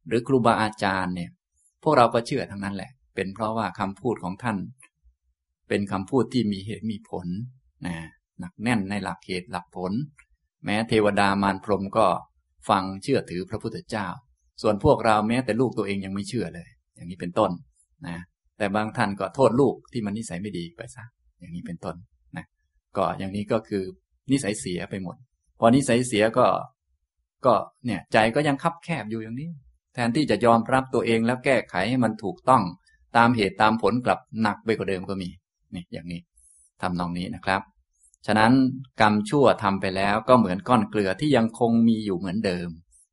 [0.08, 1.30] หรือครูบาอาจารย์เนี่ย
[1.82, 4.56] พวกเราก็เชื่อทั้งนั้นแหละ เป็นเพราะว่าคำพูดของท่าน
[5.68, 7.26] เป็นคำพูดที่มีเหตุมีผล
[7.86, 7.94] นะ
[8.40, 9.92] หนักแน่นในหลักเหตุหลักผล
[10.64, 12.06] แม้เทวดามารพรมก็
[12.68, 14.06] ฟังเชื่อถือพระพุทธเจ้า
[14.62, 17.50] ส่วนพวกเราแม้แต่ลูกตัวเองยังไม่เชื่อเลย อย่างนี้เป็นต้น
[18.08, 18.18] นะ
[18.58, 21.04] แต่บางท่านก็โทษลูกที่มันนิสัยไม่ดีไปซะ
[21.38, 21.96] อย่างนี้เป็นต้น
[22.36, 22.44] นะ
[22.96, 23.84] ก็อย่างนี้ก็คือ
[24.30, 25.16] นิสัยเสียไปหมด
[25.58, 26.46] พอนิสัยเสียก็
[27.46, 27.54] ก็
[27.86, 29.50] เนี่ยใจก็ยังคับแคบอยู่อย่างนี้
[29.94, 32.62] แทนที่จะยอมรับตัวเองแล้วแก้ไขให้มันถูกต้อง
[33.16, 35.28] ตามเหตุตามผลกลับหนักไปกว่าเดิมก็มี
[35.76, 36.20] นี่อย่างนี้
[36.82, 37.62] ทำนองนี้นะครับ
[38.26, 38.52] ฉะนั้น
[39.00, 42.68] กรรมชั่วทำไปแล้วก็เหมือนก้อนเกลือที่ยังคงมีอยู่เหมือนเดิม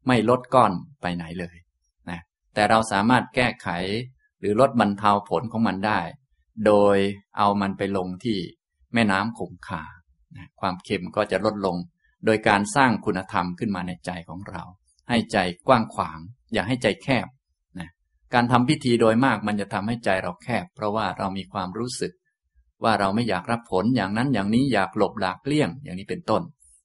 [0.07, 0.71] ไม่ลดก้อน
[1.01, 1.55] ไปไหนเลย
[2.09, 2.19] นะ
[2.53, 3.67] แต่เราสามารถแก้ไข
[4.39, 5.99] หรือลดบรรเทาผลของมันได้
[6.65, 6.97] โดย
[7.37, 8.37] เอามันไปลงที่
[8.93, 9.83] แม่น้ำคงคา
[10.37, 11.77] นะความเค็มก็จะลดลง
[12.25, 14.63] โดยการสร้างคุณธรรมขึ้นมาในใจของเรา
[15.09, 16.19] ให้ใจกว้างขวาง
[16.53, 17.27] อย่าให้ใจแคบ
[17.79, 17.89] นะ
[18.33, 22.11] การทำพิธีโดยมากมันจะทำให้ใจเราแคบ เพราะว่าเรามีความรู้สึก
[22.83, 26.41] ว่าเราไม่อยากรับผลอย่างนั้นอย่างนี้อยากหลบหลากเลี่ยง อย่างนี้เป็นต้น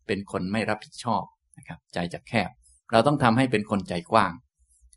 [0.07, 1.25] เป็นคนไม่รับผิดชอบ
[1.59, 2.51] นะครับ ใจจะแคบ
[2.93, 4.33] เราต้องทำให้เป็นคนใจกว้าง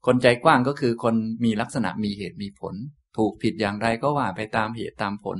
[0.05, 2.75] คนใจกว้างก็คือคนมีลักษณะมีเหตุมีผล
[3.17, 5.37] ถูกผิดอย่างไรก็ว่าไปตามเหตุตามผล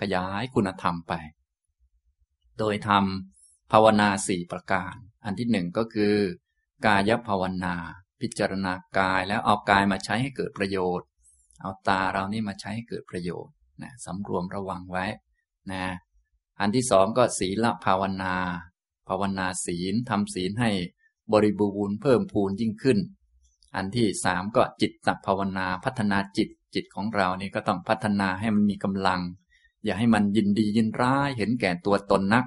[0.00, 1.12] ขยายคุณธรรมไป
[2.58, 6.14] โดยทำภาวนาสี่ประการ อันที่หนึ่งก็คือ
[6.86, 7.74] กายภาวนา
[8.20, 11.06] พิจารณากายแล้วเอากายมาใช้ให้เกิดประโยชน์
[11.62, 15.04] เอาตาเรานี่มาใช้ให้เกิดประโยชน์ นะสำรวมระวังไว้
[15.72, 15.84] นะ
[16.60, 18.34] อันที่สองก็ศีลภาวนา
[19.08, 20.70] ภาวนาศีลทำศีลให้
[21.32, 22.98] บริบูรณ์เพิ่มพูนยิ่งขึ้น
[23.76, 29.20] อันที่สามก็จิตตภาวนาพัฒนาจิตจิตของเรานี่ก็ต้องพัฒนาให้มันมีกำลัง
[29.84, 32.44] อย่าให้มันยินดียินร้ายเห็นแก่ตัวตนนัก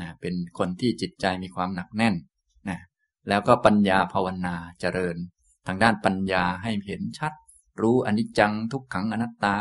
[0.00, 2.14] นะเป็นคนที่จิตใจมีความหนักแน่น
[2.68, 2.78] นะ
[3.28, 5.16] แล้วก็ปัญญาภาวนาเจริญ
[5.66, 7.32] ทางด้านปัญญาให้เห็นชัด
[7.80, 9.56] รู้อนิจจังทุกขังอนัตตา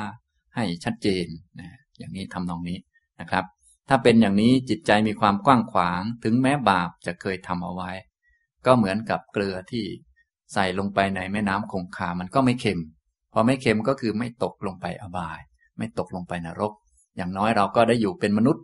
[0.55, 1.25] ให้ชัดเจน
[1.59, 2.77] นะอย่างนี้ทำนองนี้
[3.21, 3.45] นะครับ
[3.89, 7.91] ถ้าเป็นอย่างนี้จิตใจมีความกว้างขวาง ถึงแม้บาปจะเคยทำเอาไว้
[8.65, 9.83] ก็เหมือนกับเกลือที่
[10.53, 12.79] ใส่ลงไปในแม่น้ำคงคา มันก็ไม่เค็ม
[13.33, 15.39] พอไม่เค็มก็คือไม่ตกลงไปอบาย
[15.77, 16.73] ไม่ตกลงไปนรก
[17.17, 18.63] อย่างน้อยเราก็ได้อยู่เป็นมนุษย์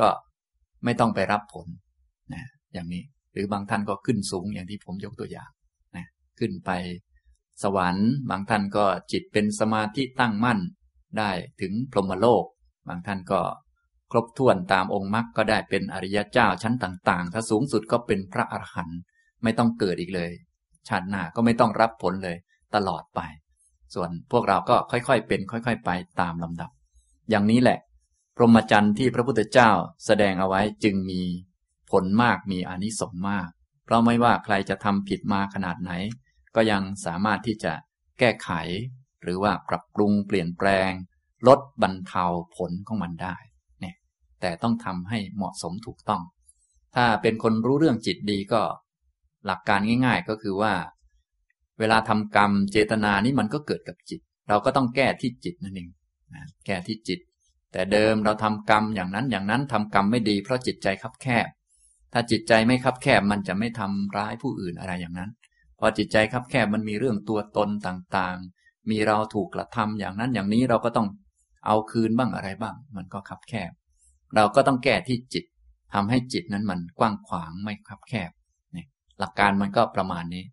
[0.00, 0.08] ก็
[0.84, 1.66] ไม่ต้องไปรับผล
[2.34, 5.50] นะอย่างนี้ หรือบางท่านก็ขึ้นสูงอย่างที่ผมยกตัวอย่าง
[5.96, 6.06] นะ
[6.38, 6.70] ขึ้นไป
[7.62, 10.58] สวรรค์ บางท่านก็จิตเป็นสมาธิตั้งมั่น
[11.18, 12.44] ได้ถึงพรหมโลก
[12.88, 13.40] บางท่านก็
[14.10, 18.98] ครบถ้วนตามองค์มรรคก็ได้เป็นอริยเจ้าชั้นต่าง ๆ ถ้าสูงสุดก็เป็นพระอรหันต์
[19.42, 20.30] ไม่ต้องเกิดอีกเลย
[20.88, 22.36] ชาติหน้าก็ไม่ต้องรับผลเลย
[22.74, 23.20] ตลอดไป
[23.94, 26.70] ส่วนพวกเราก็ค่อยๆเป็น ค่อย ๆ ไปตามลำดับ
[27.30, 27.78] อย่างนี้แหละ
[28.36, 29.70] พรหมจรรย์ที่พระพุทธเจ้า
[30.06, 31.22] แสดงเอาไว้จึงมี
[31.90, 33.48] ผลมากมีอนิสงส์มาก
[33.84, 35.92] เพราะไม่ว่าใครจะทำผิดมาขนาดไหน
[36.54, 37.72] ก็ยังสามารถที่จะ
[38.18, 38.50] แก้ไข
[39.22, 40.90] หรือว่าปรับปรุงเปลี่ยนแปลง
[41.48, 42.24] ลดบรรเทา
[42.56, 43.36] ผลของมันได้
[43.80, 43.96] เนี่ย
[44.40, 46.22] แต่ต้องทำให้เหมาะสมถูกต้อง
[46.96, 48.62] ถ้าเป็นคนรู้เรื่องจิตดีก็
[49.46, 50.74] หลักการง่าย ๆ ก็คือว่า
[51.78, 55.88] เวลาทำกรรมเจตนานี้มันก็เกิดกับจิต เราก็ต้องแก้ที่จิตนั่นเอง
[56.34, 57.20] นะแก้ที่จิต
[57.72, 61.46] แต่เดิมเราทำกรรมอย่างนั้นอย่างนั้นทำกรรมไม่ดี เพราะจิตใจคับแคบ
[62.12, 65.30] ถ้าจิตใจไม่คับแคบมันจะไม่ทำร้ายผู้อื่นอะไรอย่างนั้น
[65.78, 68.59] พอจิตใจคับแคบมันมีเรื่องตัวตนต่างๆ
[68.90, 71.08] มีเราถูกกระทำอย่างนั้นอย่างนี้เราก็ต้อง
[71.66, 73.70] เอาคืนบ้างอะไรบ้าง มันก็คับแคบ
[74.36, 75.44] เราก็ต้องแก้ที่จิต
[75.94, 78.30] ทำให้จิตนั้นมันกว้างขวางไม่คับแคบ
[78.76, 78.84] นี่
[79.18, 80.44] หลักการมันก็ประมาณนี้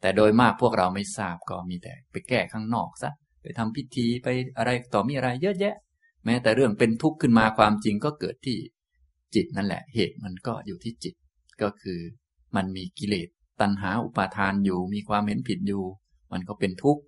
[0.00, 3.10] แต่โดยมากพวกเราไม่ทราบก็มีแต่ไปแก้ข้างนอกซะ
[3.42, 5.74] ไปทำพิธีไปอะไรต่อมีอะไรเยอะแยะ
[6.24, 8.58] แม้แต่เรื่องเป็นทุกข์ขึ้นมาความจริงก็เกิดที่
[9.34, 11.14] จิตนั่นแหละ เหตุมันก็อยู่ที่จิต
[11.62, 12.00] ก็คือ
[12.56, 13.28] มันมีกิเลส
[13.60, 15.84] ตัณหาอุปาทานอยู่ มีความเห็นผิดอยู่
[16.32, 17.02] มันก็เป็นทุกข์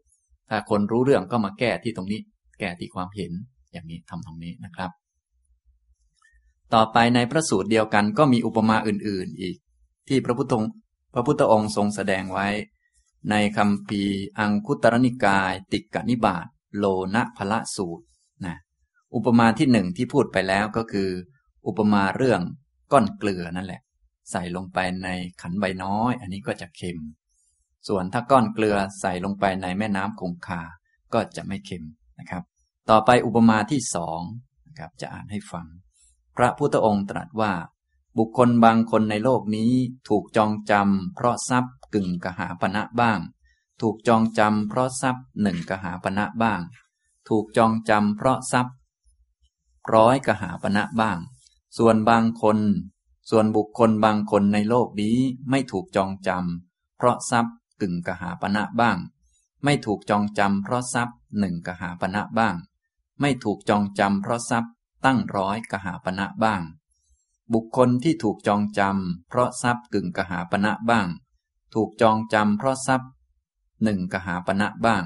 [0.48, 2.20] ถ้าคนรู้เรื่องก็มาแก้ที่ตรงนี้
[2.60, 3.32] แก้ที่ความเห็น
[3.72, 4.90] อย่างนี้ทำตรงนี้นะครับ
[6.74, 9.56] ต่อไปในพระสูตรเดียวกันก็มีอุปมาอื่น ๆ อีก
[10.08, 10.70] ที่พระพุทธองค์
[11.14, 12.48] พระพุทธองค์ทรงแสดงไว้
[13.30, 14.02] ในคำพี
[14.38, 18.04] อังคุตรนิกาย ติกนิบาตโลนะพละสูตร
[18.44, 18.56] นะ
[19.14, 21.10] อุปมาที่หนึ่งที่พูดไปแล้วก็คือ
[21.66, 22.40] อุปมาเรื่อง
[22.92, 23.82] ก้อนเกลือนั่นแหละ
[24.30, 25.08] ใส่ลงไปใน
[25.42, 26.98] ขันใบน้อย อันนี้ก็จะเค็ม
[27.88, 30.62] ส่วนถ้าก้อนเกลือใส่ลงไปในแม่น้ำคงคา
[31.12, 31.84] ก็จะไม่เค็ม
[32.18, 32.42] นะครับ
[32.90, 34.20] ต่อไปอุปมาที่สอง
[34.68, 35.66] นะครับจะอ่านให้ฟัง
[36.36, 37.52] พระพุทธองค์ตรัสว่า
[38.18, 39.72] บุคคลบางคนในโลกนี้
[40.08, 43.20] ถูกจองจำเพราะทรัพย์กึ่งกหาปณะบ้าง
[43.80, 46.60] ถูกจองจำเพราะทรัพย์หนึ่งกหาปณะบ้าง
[47.28, 48.74] ถูกจองจำเพราะทรัพย์
[49.94, 51.18] ร้อยกหาปณะบ้าง
[51.78, 52.58] ส่วนบางคน
[53.30, 55.16] ส่วนบุคคลบางคนในโลกนี้
[55.50, 58.98] ไม่ถูกจองจำเพราะทรัพย์ึ่งกหาปณะบ้าง
[59.64, 62.54] ไม่ถูกจองจำเพราะทรัพย์หนึ่งกหาปณะบ้าง
[63.20, 64.72] ไม่ถูกจองจำเพราะทรัพย์
[65.04, 66.62] ตั้งร้อยกหาปณะบ้าง
[67.52, 71.08] บุคคลที่ถูกจองจำเพราะทรัพย์กึ่งกหาปณะบ้าง
[71.74, 73.10] ถูกจองจำเพราะทรัพย์
[73.84, 75.04] หนึ่งกหาปณะบ้าง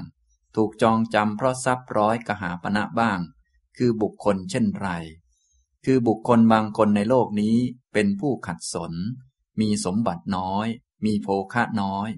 [0.55, 3.19] ถูกจองจำเพราะทรัพย์ร้อยกหาปณะบ้าง
[3.77, 4.89] คือบุคคลเช่นไร
[5.85, 7.57] คือบุคคลบางคนในโลกนี้
[7.93, 8.93] เป็นผู้ขัดสน
[9.59, 10.67] มีสมบัติน้อย
[11.05, 12.09] มีโภคะน้อย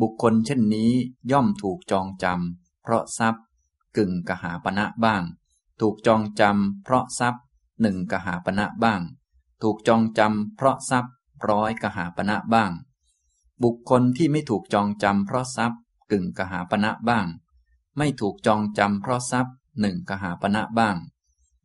[0.00, 0.92] บุคคลเช่นนี้
[1.30, 3.44] ย่อมถูกจองจำเพราะทรัพย์
[3.96, 5.22] กึ่งกหาปณะบ้าง
[5.80, 7.42] ถูกจองจำเพราะทรัพย์
[7.80, 9.00] หนึ่งกหาปณะบ้าง
[9.62, 11.12] ถูกจองจำเพราะทรัพย์
[11.48, 12.72] ร้อยกหาปณะบ้าง
[13.62, 17.26] บุคคลที่ไม่ถูกจองจำเพราะทรัพย์ กึ่งกหาปณะบ้าง
[17.98, 20.96] ไม่ถูกจองจำเพราะทรัพย์หนึ่งกหาปณะบ้าง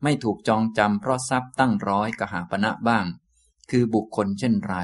[0.04, 3.06] ไม่ถูกจองจำเพราะทรัพย์ตั้งร้อยกหาปณะบ้าง
[3.70, 4.76] คือบุคคลเช่นไร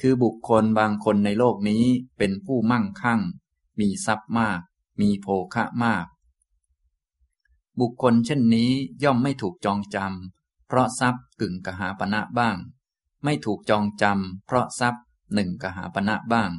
[0.00, 1.84] คือบุคคลบางคนในโลกนี้
[2.18, 3.20] เป็นผู้มั่งคั่ง
[3.80, 4.60] มีทรัพย์มาก
[5.00, 6.06] มีโภคะมาก
[7.80, 8.70] บุคคลเช่นนี้
[9.02, 12.56] ย่อมไม่ถูกจองจำเพราะทรัพย์กึ่งกหาปณะบ้าง
[13.24, 15.02] ไม่ถูกจองจำเพราะทรัพย์
[15.34, 16.50] หนึ่งกหาปณะบ้าง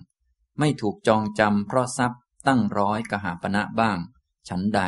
[0.60, 3.98] ไม่ถูกจองจำเพราะทรัพย์ตั้งร้อยกหาปณะบ้าง
[4.50, 4.82] ฉันใด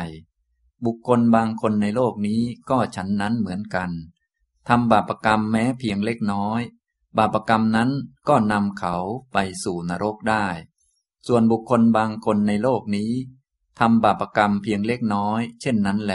[0.84, 3.90] บุคคลบางคนในโลกนี้ก็ฉันนั้นเหมือนกัน
[4.68, 6.60] ทำบาปรกรรมแม้เพียงเล็กน้อย
[7.18, 7.90] บาปกรรมนั้น
[8.28, 8.96] ก็นำเขา
[9.32, 10.46] ไปสู่นรกได้
[11.26, 13.12] ส่วนบุคคลบางคนในโลกนี้
[13.78, 16.14] ทำบาปกรรมเพียงเล็กน้อย เช่นนั้นแล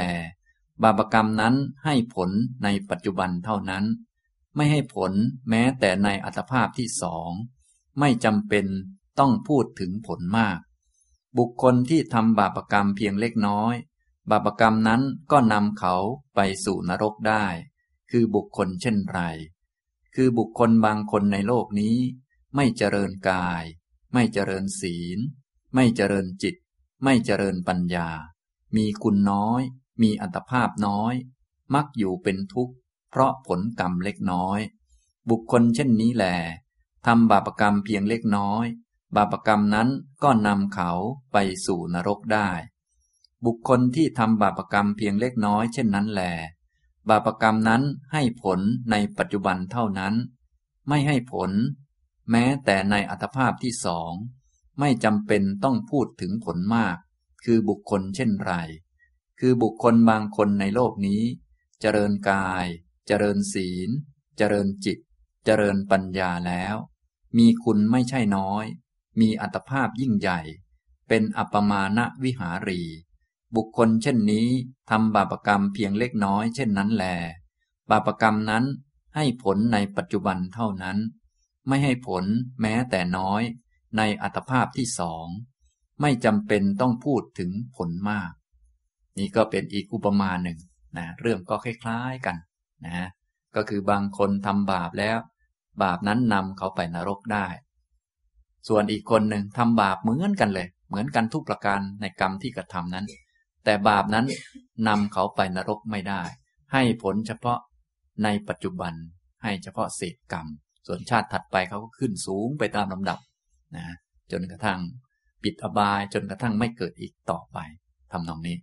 [0.84, 1.56] บาปกรรมนั้น
[1.86, 2.30] ให้ผล
[2.64, 3.86] ในปัจจุบันเท่านั้น
[4.56, 5.12] ไม่ให้ผล
[5.50, 7.30] แม้แต่ในอัตภาพที่สอง
[8.00, 8.66] ไม่จำเป็น
[9.20, 10.60] ต้องพูดถึงผลมาก
[11.38, 13.76] บุคคลที่ทำบาปกรรมเพียงเล็กน้อย
[14.30, 15.96] บาปกรรมนั้นก็นำเขา
[16.36, 17.46] ไปสู่นรกได้
[18.12, 19.22] คือบุคคลเช่นไร
[20.15, 21.97] คือบุคคลบางคนในโลกนี้
[22.56, 23.63] ไม่เจริญกาย
[24.13, 25.19] ไม่เจริญศีล
[25.73, 26.56] ไม่เจริญจิต
[27.04, 28.10] ไม่เจริญปัญญา
[28.75, 29.62] มีคุณน้อย
[30.01, 31.13] มีอัตภาพน้อย
[31.73, 32.75] มักอยู่เป็นทุกข์
[33.10, 34.60] เพราะผลกรรมเล็กน้อย
[35.30, 36.25] บุคคลเช่นนี้แหล
[37.06, 38.65] ทำบาปกรรมเพียงเล็กน้อย
[39.15, 39.89] บาปกรรมนั้น
[40.23, 40.91] ก็นำเขา
[41.32, 42.49] ไปสู่นรกได้
[43.45, 46.21] บุคคลที่ทำบาปกรรมเพียงเล็กน้อยเช่นนั้นแหล
[47.10, 48.60] บาปกรรมนั้นให้ผล
[48.91, 50.13] ในปัจจุบันเท่านั้น
[50.88, 51.52] ไม่ให้ผล
[52.32, 54.12] แม้แต่ในอัตภาพที่สอง
[54.80, 56.98] ไม่จำเป็นต้องพูดถึงผลมาก
[57.44, 58.54] คือบุคคลเช่นไร
[59.39, 61.22] คือบุคคลบางคนในโลกนี้
[61.82, 62.65] เจริญกาย
[63.08, 63.89] เจริญศีล
[64.38, 65.00] เจริญจิต
[65.46, 66.76] เจริญปัญญาแล้ว
[67.38, 68.65] มีคุณไม่ใช่น้อย
[69.20, 70.39] มีอัตภาพยิ่งใหญ่
[71.08, 72.82] เป็นอัปมาณวิหารี
[73.56, 74.48] บุคคลเช่นนี้
[74.90, 77.06] ทำบาปกรรมเพียงเล็กน้อยเช่นนั้นแล
[77.90, 78.64] บาปกรรมนั้น
[79.16, 80.98] ให้ผลในปัจจุบันเท่านั้น
[81.68, 82.24] ไม่ให้ผล
[82.62, 83.42] แม้แต่น้อย
[83.98, 85.28] ในอัตภาพที่สอง
[86.02, 88.32] ไม่จำเป็นต้องพูดถึงผลมาก
[89.18, 90.60] นี่ก็เป็นอีกอุปมาหนึ่ง
[90.98, 92.38] นะเรื่องก็คล้ายๆกัน
[92.86, 93.10] นะ
[93.56, 95.18] ก็คือบางคนทำบาปแล้ว
[95.84, 97.48] บาปนั้นนำเขาไปนรกได้
[98.68, 103.06] ส่วนอีกคนหนึ่งทำบาปเหมือนกันเลย เหมือนกันทุกประการในกรรมที่กระทำนั้น
[103.65, 104.25] แต่บาปนั้น
[104.88, 106.21] นำเขาไปนรกไม่ได้
[106.73, 107.60] ให้ผลเฉพาะ
[108.23, 108.93] ในปัจจุบัน
[109.43, 110.47] ให้เฉพาะเศษกรรม
[110.88, 113.19] ส่วนชาติถัดไปเขาก็ขึ้นสูงไปตามลำดับ
[113.75, 113.86] นะ
[114.32, 114.80] จนกระทั่ง
[115.43, 117.58] ปิดอบายจนกระทั่งไม่เกิดอีกต่อไป
[118.12, 118.58] ทำนองนี้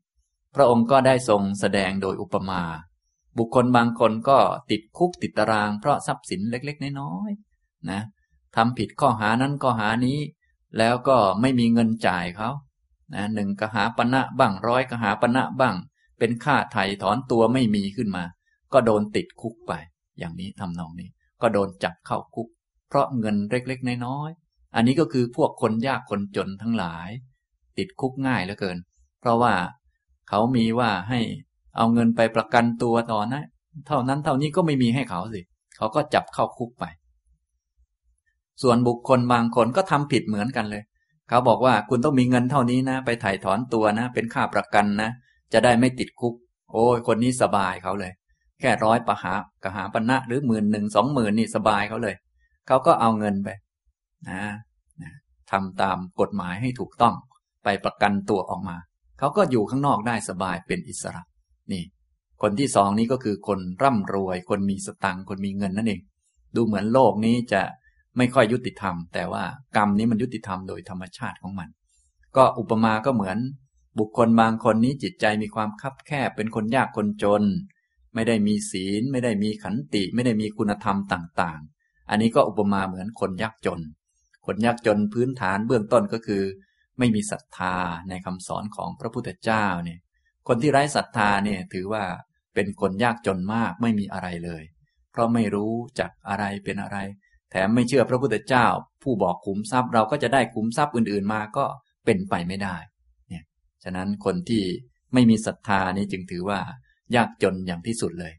[0.54, 2.62] พระองค์ก็ได้ทรงแสดงโดยอุปมา
[3.38, 4.38] บุคคลบางคนก็
[4.70, 8.00] ติดคุกติดตาราง เพราะทรัพย์สินเล็กๆ น้อยๆนะ
[8.56, 10.18] ทำผิดข้อหานั้นข้อหานี้
[10.78, 12.50] แล้วก็ไม่มีเงินจ่ายเขา
[13.14, 15.77] นะหนึ่งกหาปณะบ้างร้อยกหาปณะบ้าง
[16.18, 18.25] เป็นค่าไถ่ถอนตัวไม่มีขึ้นมา
[18.72, 19.72] ก็โดนติดคุกไป
[20.18, 21.09] อย่างนี้ทำนองนี้
[21.42, 22.48] ก็โดนจับเข้าคุก
[22.88, 27.09] เพราะเงินเล็กๆน้อยๆอันนี้ก็คือพวกคนยากคนจนทั้งหลาย
[27.79, 28.79] ติดคุกง่ายเหลือเกิน
[29.20, 29.55] เพราะว่า
[30.29, 31.20] เขามีว่าให้
[31.77, 33.42] เอาเงินไปประกันตัวต่อนะ
[33.87, 35.40] เท่านั้นเท่านี้ก็ไม่มีให้เขาสิ
[35.77, 36.85] เขาก็จับเข้าคุกไป
[38.62, 40.82] ส่วนบุคคลบางคนก็ทำผิดเหมือนกันเลย
[41.29, 45.11] เขาบอกว่าคุณต้องมีเงินเท่านี้นะ ไปถ่ายถอนตัวนะ เป็นค่าประกันนะ
[45.53, 46.35] จะได้ไม่ติดคุก
[46.73, 48.12] โอ้ยคนนี้สบายเขาเลย
[48.61, 52.14] แค่ร้อยประหากหาปณะหรือหมื่นหนึ่งสองหมื่นนี่สบายเขาเลย
[52.66, 53.49] เขาก็เอาเงินไป
[54.31, 54.43] นะ
[55.51, 57.14] ทำตามกฎหมายให้ถูกต้อง
[57.64, 58.77] ไปประกันตัวออกมา
[59.18, 61.23] เขาก็อยู่ข้างนอกได้สบายเป็นอิสระ
[61.73, 61.85] นี่
[62.43, 66.01] คนที่สองนี้ก็คือคนร่ำรวย คนมีสตังคนมีเงินนั่นเอง
[66.57, 67.62] ดูเหมือนโลกนี้จะ
[68.16, 69.44] ไม่ค่อยยุติธรรม แต่ว่า
[69.76, 71.68] กรรมนี้มันยุติธรรมโดยธรรมชาติของมัน
[72.36, 73.38] ก็อุปมาก็เหมือน
[73.98, 77.42] บุคคลบางคนนี้จิตใจมีความคับแคบเป็นคนยากคนจน
[78.14, 83.80] ไม่ได้มีศีล ไม่ได้มีขันติ ไม่ได้มีคุณธรรมต่างๆ อันนี้ก็อุปมาเหมือนคนยากจน
[84.46, 86.42] คนยากจนพื้นฐานเบื้องต้นก็คือ
[86.98, 87.76] ไม่มีศรัทธา
[88.08, 89.98] ในคำสอนของพระพุทธเจ้าเนี่ย
[90.48, 92.04] คนที่ไร้ศรัทธาเนี่ยถือว่า
[92.54, 94.62] เป็นคนยากจนมากไม่มีอะไรเลย
[95.10, 96.98] เพราะไม่รู้จักอะไรเป็นอะไร
[97.53, 98.66] แถมไม่เชื่อพระพุทธเจ้า
[99.03, 101.64] ผู้บอกขุมทรัพย์เราก็จะได้ขุมทรัพย์อื่นๆมาก็
[102.05, 102.76] เป็นไปไม่ได้
[103.28, 103.44] เนี่ย
[103.84, 104.62] ฉะนั้นคนที่
[105.14, 106.61] ไม่มีศรัทธานี่จึงถือว่า
[107.16, 108.32] ยากจนอย่างที่สุดเลย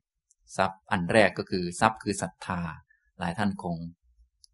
[0.57, 2.59] ทรัพย์อันแรกก็คือทรัพย์คือศรัทธา
[3.19, 3.75] หลายท่านคง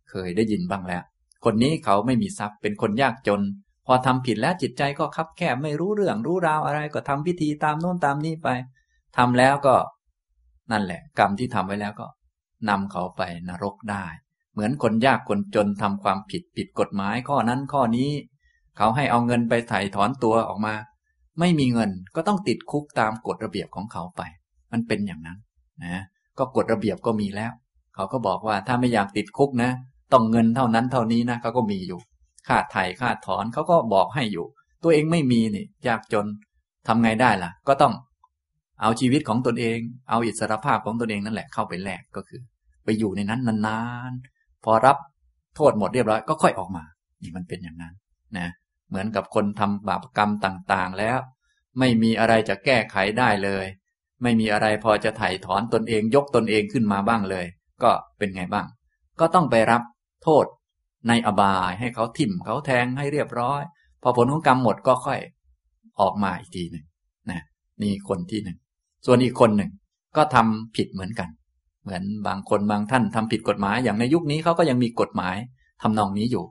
[0.09, 1.03] เคยได้ยินบ้างแล้ว
[1.45, 3.41] คนนี้เขาไม่มีทรัพย์เป็นคนยากจน
[3.85, 8.47] พอทำผิดแล้วจิตใจก็คับแคบไม่รู้เรื่องรู้ราวอะไรก็ทำพิธีตามโน้นตามนี้ไป
[9.17, 9.75] ทำแล้วก็
[10.71, 12.07] นั่นแหละ กรรมที่ทำไว้แล้วก็
[12.69, 14.05] นำเขาไปนรกได้
[14.59, 18.09] เหมือนคนยากคนจนทำความผิดผิดกฎหมายข้อนั้นข้อนี้
[18.77, 20.73] เขาให้เอาเงินไปไถ่ถอนตัวออกมา
[21.39, 24.21] ไม่มีเงินก็ต้องติดคุกตามกฎระเบียบของเขาไป
[24.71, 25.37] มันเป็นอย่างนั้น
[25.83, 26.03] นะ
[26.37, 27.51] ก็กฎระเบียบก็มีแล้ว
[27.95, 29.71] เขาก็บอกว่าถ้าไม่อยากติดคุกนะ
[30.13, 31.99] ต้องเงินเท่านั้นเท่านี้นะเขาก็มีอยู่
[32.47, 34.45] ค่าไถ่ค่าถอนเขาก็บอกให้อยู่
[34.83, 36.25] ตัวเองไม่มีนี่ยากจน
[36.87, 37.93] ทำไงได้ล่ะ ก็ต้อง
[38.81, 39.77] เอาชีวิตของตนเอง
[40.09, 42.41] เอาอิสรภาพของตนเองนั่นแหละเข้าไปแลกก็คือ
[42.83, 43.81] ไปอยู่ในนั้นนา
[44.11, 44.13] น
[44.65, 44.97] พอรับ
[45.55, 46.83] โทษหมดเรียบร้อยก็ค่อยออกมา
[47.21, 47.93] นี่มันเป็นอย่างนั้น
[48.37, 48.47] นะ
[48.89, 51.19] เหมือนกับคนทำบาปกรรมต่างๆแล้ว
[51.79, 53.65] ไม่มีอะไรจะแก้ไขได้เลย
[54.23, 57.45] ไม่มีอะไรพอจะไถ่ถอนตนเองยกตนเองขึ้นมาบ้างเลย
[57.83, 58.65] ก็เป็นไงบ้าง
[59.19, 59.81] ก็ต้องไปรับ
[60.23, 60.45] โทษ
[61.07, 63.61] ในอบายให้เขาทิ่มเขาแทงให้เรียบร้อย
[64.01, 65.19] พอผลของกรรมหมดก็ค่อย
[65.99, 66.85] ออกมาอีกทีหนึ่ง
[67.31, 67.41] นะ
[67.81, 68.57] นี่คนที่หนึ่ง
[69.05, 69.71] ส่วนอีกคนหนึ่ง
[70.17, 71.29] ก็ทำผิดเหมือนกัน
[71.89, 75.35] เหมือนบางคนบางท่านทำผิดกฎหมาย อย่างในยุคนี้เขาก็ยังมีกฎหมาย
[75.81, 76.45] ทำนองนี้อยู่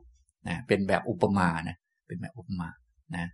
[0.48, 1.76] นะเป็นแบบอุปมานะ
[2.06, 2.68] เป็นแบบอุปมา
[3.16, 3.26] นะ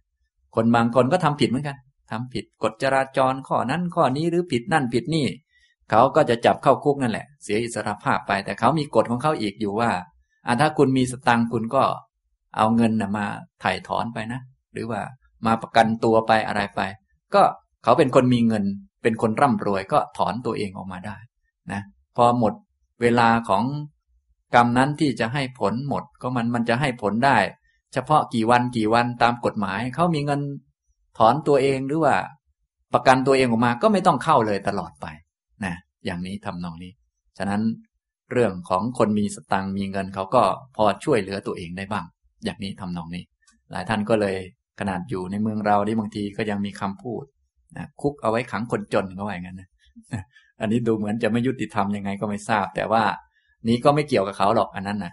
[0.54, 1.76] คนบางคนก็ทำผิดเหมือนกัน
[2.10, 5.26] ทำผิดกฎจราจรข้อนั้นข้อนี้หรือผิดนั่นผิดนี่
[5.90, 9.90] เขาก็จะจับเข้าคุกนั่นแหละ เสียอิสรภาพไป แต่เขามีกฎของเขาอีกอยู่ว่า
[10.46, 11.82] อ่าถ้าคุณมีสตังคุณก็
[12.56, 13.26] เอาเงินนะมา
[13.62, 14.40] ถ่ายถอนไปนะ
[14.72, 15.00] หรือว่า
[15.46, 16.80] มาประกันตัวไปอะไรไป
[17.34, 17.42] ก็
[17.84, 18.64] เขาเป็นคนมีเงิน
[19.02, 21.16] เป็นคนร่ำรวยก็ถอนตัวเองออกมาได้
[21.72, 21.80] นะ
[22.16, 22.54] พอหมด
[23.02, 23.64] เวลาของ
[24.54, 27.36] กรรมนั้นที่จะให้ผลหมดก็มันมันจะให้ผลได้
[27.92, 30.40] เฉพาะกี่วันกี่วันตามกฎหมายเขามีเงิน
[31.18, 32.16] ถอนตัวเองหรือว่า
[32.94, 35.06] ประกันตัวเองออกมาก็ไม่ต้องเข้าเลยตลอดไป
[35.64, 36.92] นะอย่างนี้ทำนองนี้
[37.38, 37.62] ฉะนั้น
[38.32, 40.42] เรื่องของคนมีสตังมีเงินเขาก็
[40.76, 42.04] พอช่วยเหลือตัวเองได้บ้าง
[42.44, 43.24] อย่างนี้ทำนองนี้
[43.70, 44.36] หลายท่านก็เลย
[44.80, 47.24] ขนาดอยู่ในเมืองเราที่บางทีก็ยังมีคำพูด
[47.76, 49.68] นะคุกเอาไว้ขังคนจนก็ว่าอย่างนั้นนะ
[50.64, 53.02] อันนี้ดูเหมือนจะไม่ยุติธรรมยังไงก็ไม่ทราบ แต่ว่า
[53.68, 55.12] นี้ก็ไม่เกี่ยวกับเขาหรอกอันนั้นนะ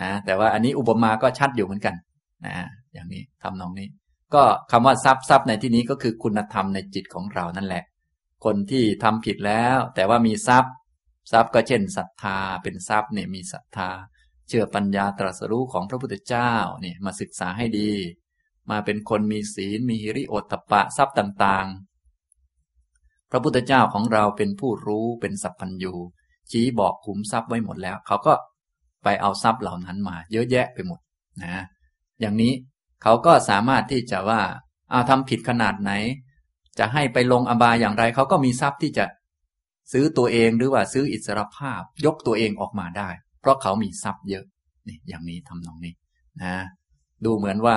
[0.00, 1.94] นะแต่ว่าอันนี้อุปมาก็ชัดอยู่เหมือนกัน
[2.46, 2.54] นะ
[2.92, 3.88] อย่างนี้ทำนองนี้
[4.34, 7.84] ก็คำว่าทรัพย์ทรัพย์ในที่นี้ก็คือคุณธรรมในจิตของเรานั่นแหละ
[8.44, 10.72] คนที่ทำผิดแล้ว แต่ว่ามีทรัพย์
[11.32, 13.90] ทรัพย์ก็เช่นศรัทธา เป็นทรัพย์เนี่ยมีศรัทธา
[14.48, 17.90] เชื่อปัญญาตรัสรู้ของพระพุทธเจ้าเนี่ยมาศึกษาให้ดี
[18.70, 21.87] มาเป็นคนมีศีลมีหิริโอตตะปะทรัพย์ต่างๆ
[23.30, 25.92] พระพุทธเจ้าของเราเป็นผู้รู้เป็นสัพพัญญู
[26.50, 28.34] ชี้บอกขุมทรัพย์ไว้หมดแล้ว เขาก็
[29.04, 31.00] ไปเอาทรัพย์เหล่านั้นมา เยอะแยะไปหมด
[31.42, 31.64] นะ
[32.20, 32.52] อย่างนี้
[33.02, 34.40] เขาก็สามารถที่จะว่า
[34.90, 35.92] เอาทำผิดขนาดไหน
[36.78, 39.04] จะให้ไปลงอบายอย่างไร เขาก็มีทรัพย์ที่จะ
[39.92, 43.10] ซื้อตัวเองหรือว่าซื้ออิสรภาพ ยกตัวเองออกมาได้
[43.40, 44.44] เพราะเขามีทรัพย์เยอะ
[44.88, 45.94] นี่อย่างนี้ทำนองนี้
[46.42, 46.54] นะ
[47.24, 47.76] ดูเหมือนว่า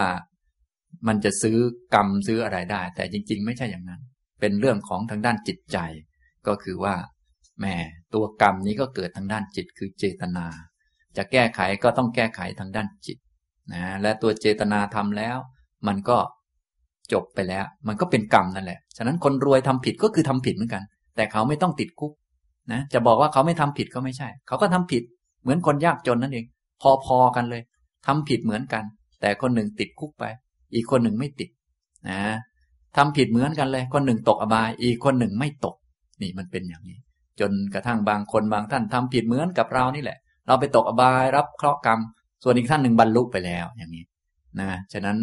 [1.07, 1.57] มันจะซื้อ
[1.93, 4.01] กรรมซื้ออะไรได้ แต่จริง ๆ ไม่ใช่อย่างนั้น
[4.41, 5.77] เป็นเรื่องของทางด้านจิตใจ
[6.47, 6.95] ก็คือว่า
[7.61, 7.75] แม่
[8.13, 10.45] ตัวกรรมนี้ก็เกิดทางด้านจิตคือเจตนา
[11.17, 13.17] จะแก้ไขก็ต้องแก้ไขทางด้านจิต
[13.73, 15.37] นะและตัวเจตนาทำแล้ว
[15.87, 16.17] มันก็
[17.13, 20.83] จบไปแล้ว มันก็เป็นกรรมนั่นแหละ ฉะนั้นคนรวยทำผิดก็คือทำผิดเหมือนกัน
[21.15, 22.11] แต่เขาไม่ต้องติดคุก
[22.71, 25.03] นะจะบอกว่าเขาไม่ทำผิดก็ไม่ใช่ เขาก็ทำผิด
[25.41, 26.45] เหมือนคนยากจนนั่นเอง
[27.05, 27.61] พอๆกันเลย
[28.07, 28.83] ทำผิดเหมือนกัน
[29.21, 30.25] แต่คนหนึ่งติดคุกไป
[30.73, 31.49] อีกคนหนึ่งไม่ติด
[32.09, 32.21] นะ
[32.97, 35.75] ทำผิดเหมือนกันเลย คนหนึ่งตกอบาย อีกคนหนึ่งไม่ตก
[36.21, 36.97] นี่มันเป็นอย่างนี้
[37.39, 40.17] จนกระทั่งบางคนบางท่านทำผิดเหมือนกับเรานี่แหละ
[40.47, 41.99] เราไปตกอบายรับเคราะห์กรรม
[42.43, 44.05] ส่วนอีกท่านหนึ่งบรรลุไปแล้วอย่างนี้
[44.59, 45.17] นะฉะนั้น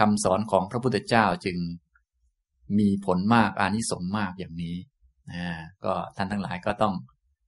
[0.00, 1.56] คำสอนของพระพุทธเจ้าจึง
[2.78, 4.76] มีผลมากอานิสงส์มากอย่างนี้
[5.32, 5.44] นะ
[5.84, 6.94] ก็ท่านทั้งหลายก็ต้อง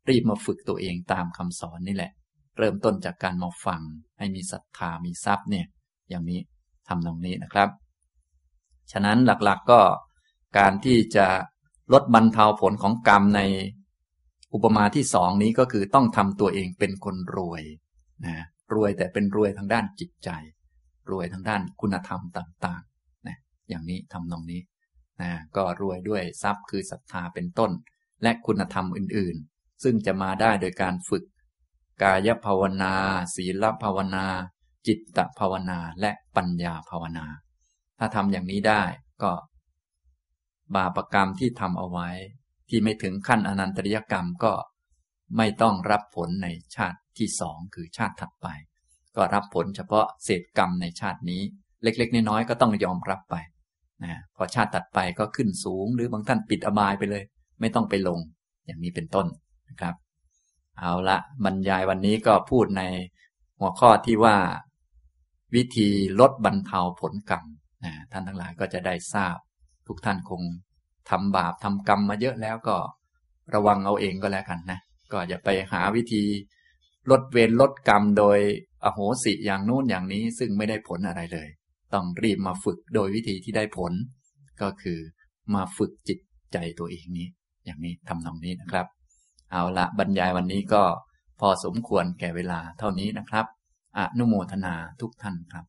[0.09, 2.13] รีบมาฝึกตัวเองตามคำสอนนี่แหละ
[2.59, 3.81] เริ่มต้นจากการมาฟัง
[4.19, 5.67] ให้มีศรัทธามีทรัพย์เนี่ย
[6.11, 6.41] อย่างนี้
[6.89, 7.69] ทำตรงนี้นะครับ
[8.93, 9.81] ฉะนั้นหลักๆก็
[10.59, 11.27] การที่จะ
[11.93, 13.41] ลดบรรเทาผลของกรรมใน
[14.55, 17.63] อุปมาที่สองนี้ก็คือต้องทำตัวเองเป็นคนรวย
[18.27, 18.37] นะ
[18.75, 20.31] รวยแต่เป็นรวยทางด้านจิตใจ
[21.11, 23.37] รวยทางด้านคุณธรรมต่างๆนะ
[23.69, 24.61] อย่างนี้ทำนองนี้
[25.23, 27.71] นะก็รวยด้วยทรัพย์คือศรัทธาเป็นต้น
[28.23, 31.25] และคุณธรรมอื่นๆ ซึ่งจะมาได้โดยการฝึก
[32.03, 32.95] กายภาวนา
[33.35, 34.27] ศีลภาวนา
[34.87, 37.27] จิตตภาวนาและปัญญาภาวนา
[38.05, 38.83] ถ้าทำอย่างนี้ได้
[39.23, 39.33] ก็
[40.75, 42.09] บาปกรรมที่ทำเอาไว้
[42.69, 44.53] ที่ไม่ถึงขั้นอนันตริยกรรมก็
[45.37, 48.47] ไม่ต้องรับผลในชาติที่สองคือชาติถัดไป
[49.17, 51.43] ก็รับผลเฉพาะเศษกรรมในชาตินี้
[51.83, 53.37] เล็ก ๆ น้อยๆก็ต้องยอมรับไป
[54.05, 57.23] นะพอชาติตัดไปก็ขึ้นสูง หรือบางท่านปิดอบายไปเลย
[57.61, 58.19] ไม่ต้องไปลง
[58.67, 59.27] อย่างนี้เป็นต้น
[59.69, 59.95] นะครับ
[60.79, 62.83] เอาละบรรยายวันนี้ก็พูดใน
[63.59, 64.37] หัวข้อที่ว่า
[65.55, 65.89] วิธี
[66.21, 67.45] ลดบรรเทาผลกรรม
[68.13, 69.37] ท่านทั้งหลายก็จะได้ทราบ
[69.87, 70.43] ทุกท่านคง
[71.11, 72.77] ทำบาปทำกรรมมาเยอะแล้วก็
[73.55, 74.79] ระวังเอาเองก็แล้วกันนะ
[75.13, 76.25] ก็อย่าไปหาวิธี
[77.11, 78.39] ลดเวรลดกรรมโดย
[78.85, 81.49] อโหสิอย่างนู้นอย่างนี้ซึ่งไม่ได้ผลอะไรเลย
[81.95, 83.93] ต้องรีบมาฝึกโดยวิธีที่ได้ผล
[84.63, 84.99] ก็คือ
[85.55, 86.19] มาฝึกจิต
[86.53, 87.29] ใจตัวเองนี้
[87.65, 88.87] อย่างนี้ทำนองนี้นะครับ
[89.53, 90.83] เอาละบรรยายวันนี้ก็
[91.41, 93.47] พอสมควรแก่เวลาเท่านี้นะครับ
[93.99, 95.65] อนุโมทนาทุกท่านครับ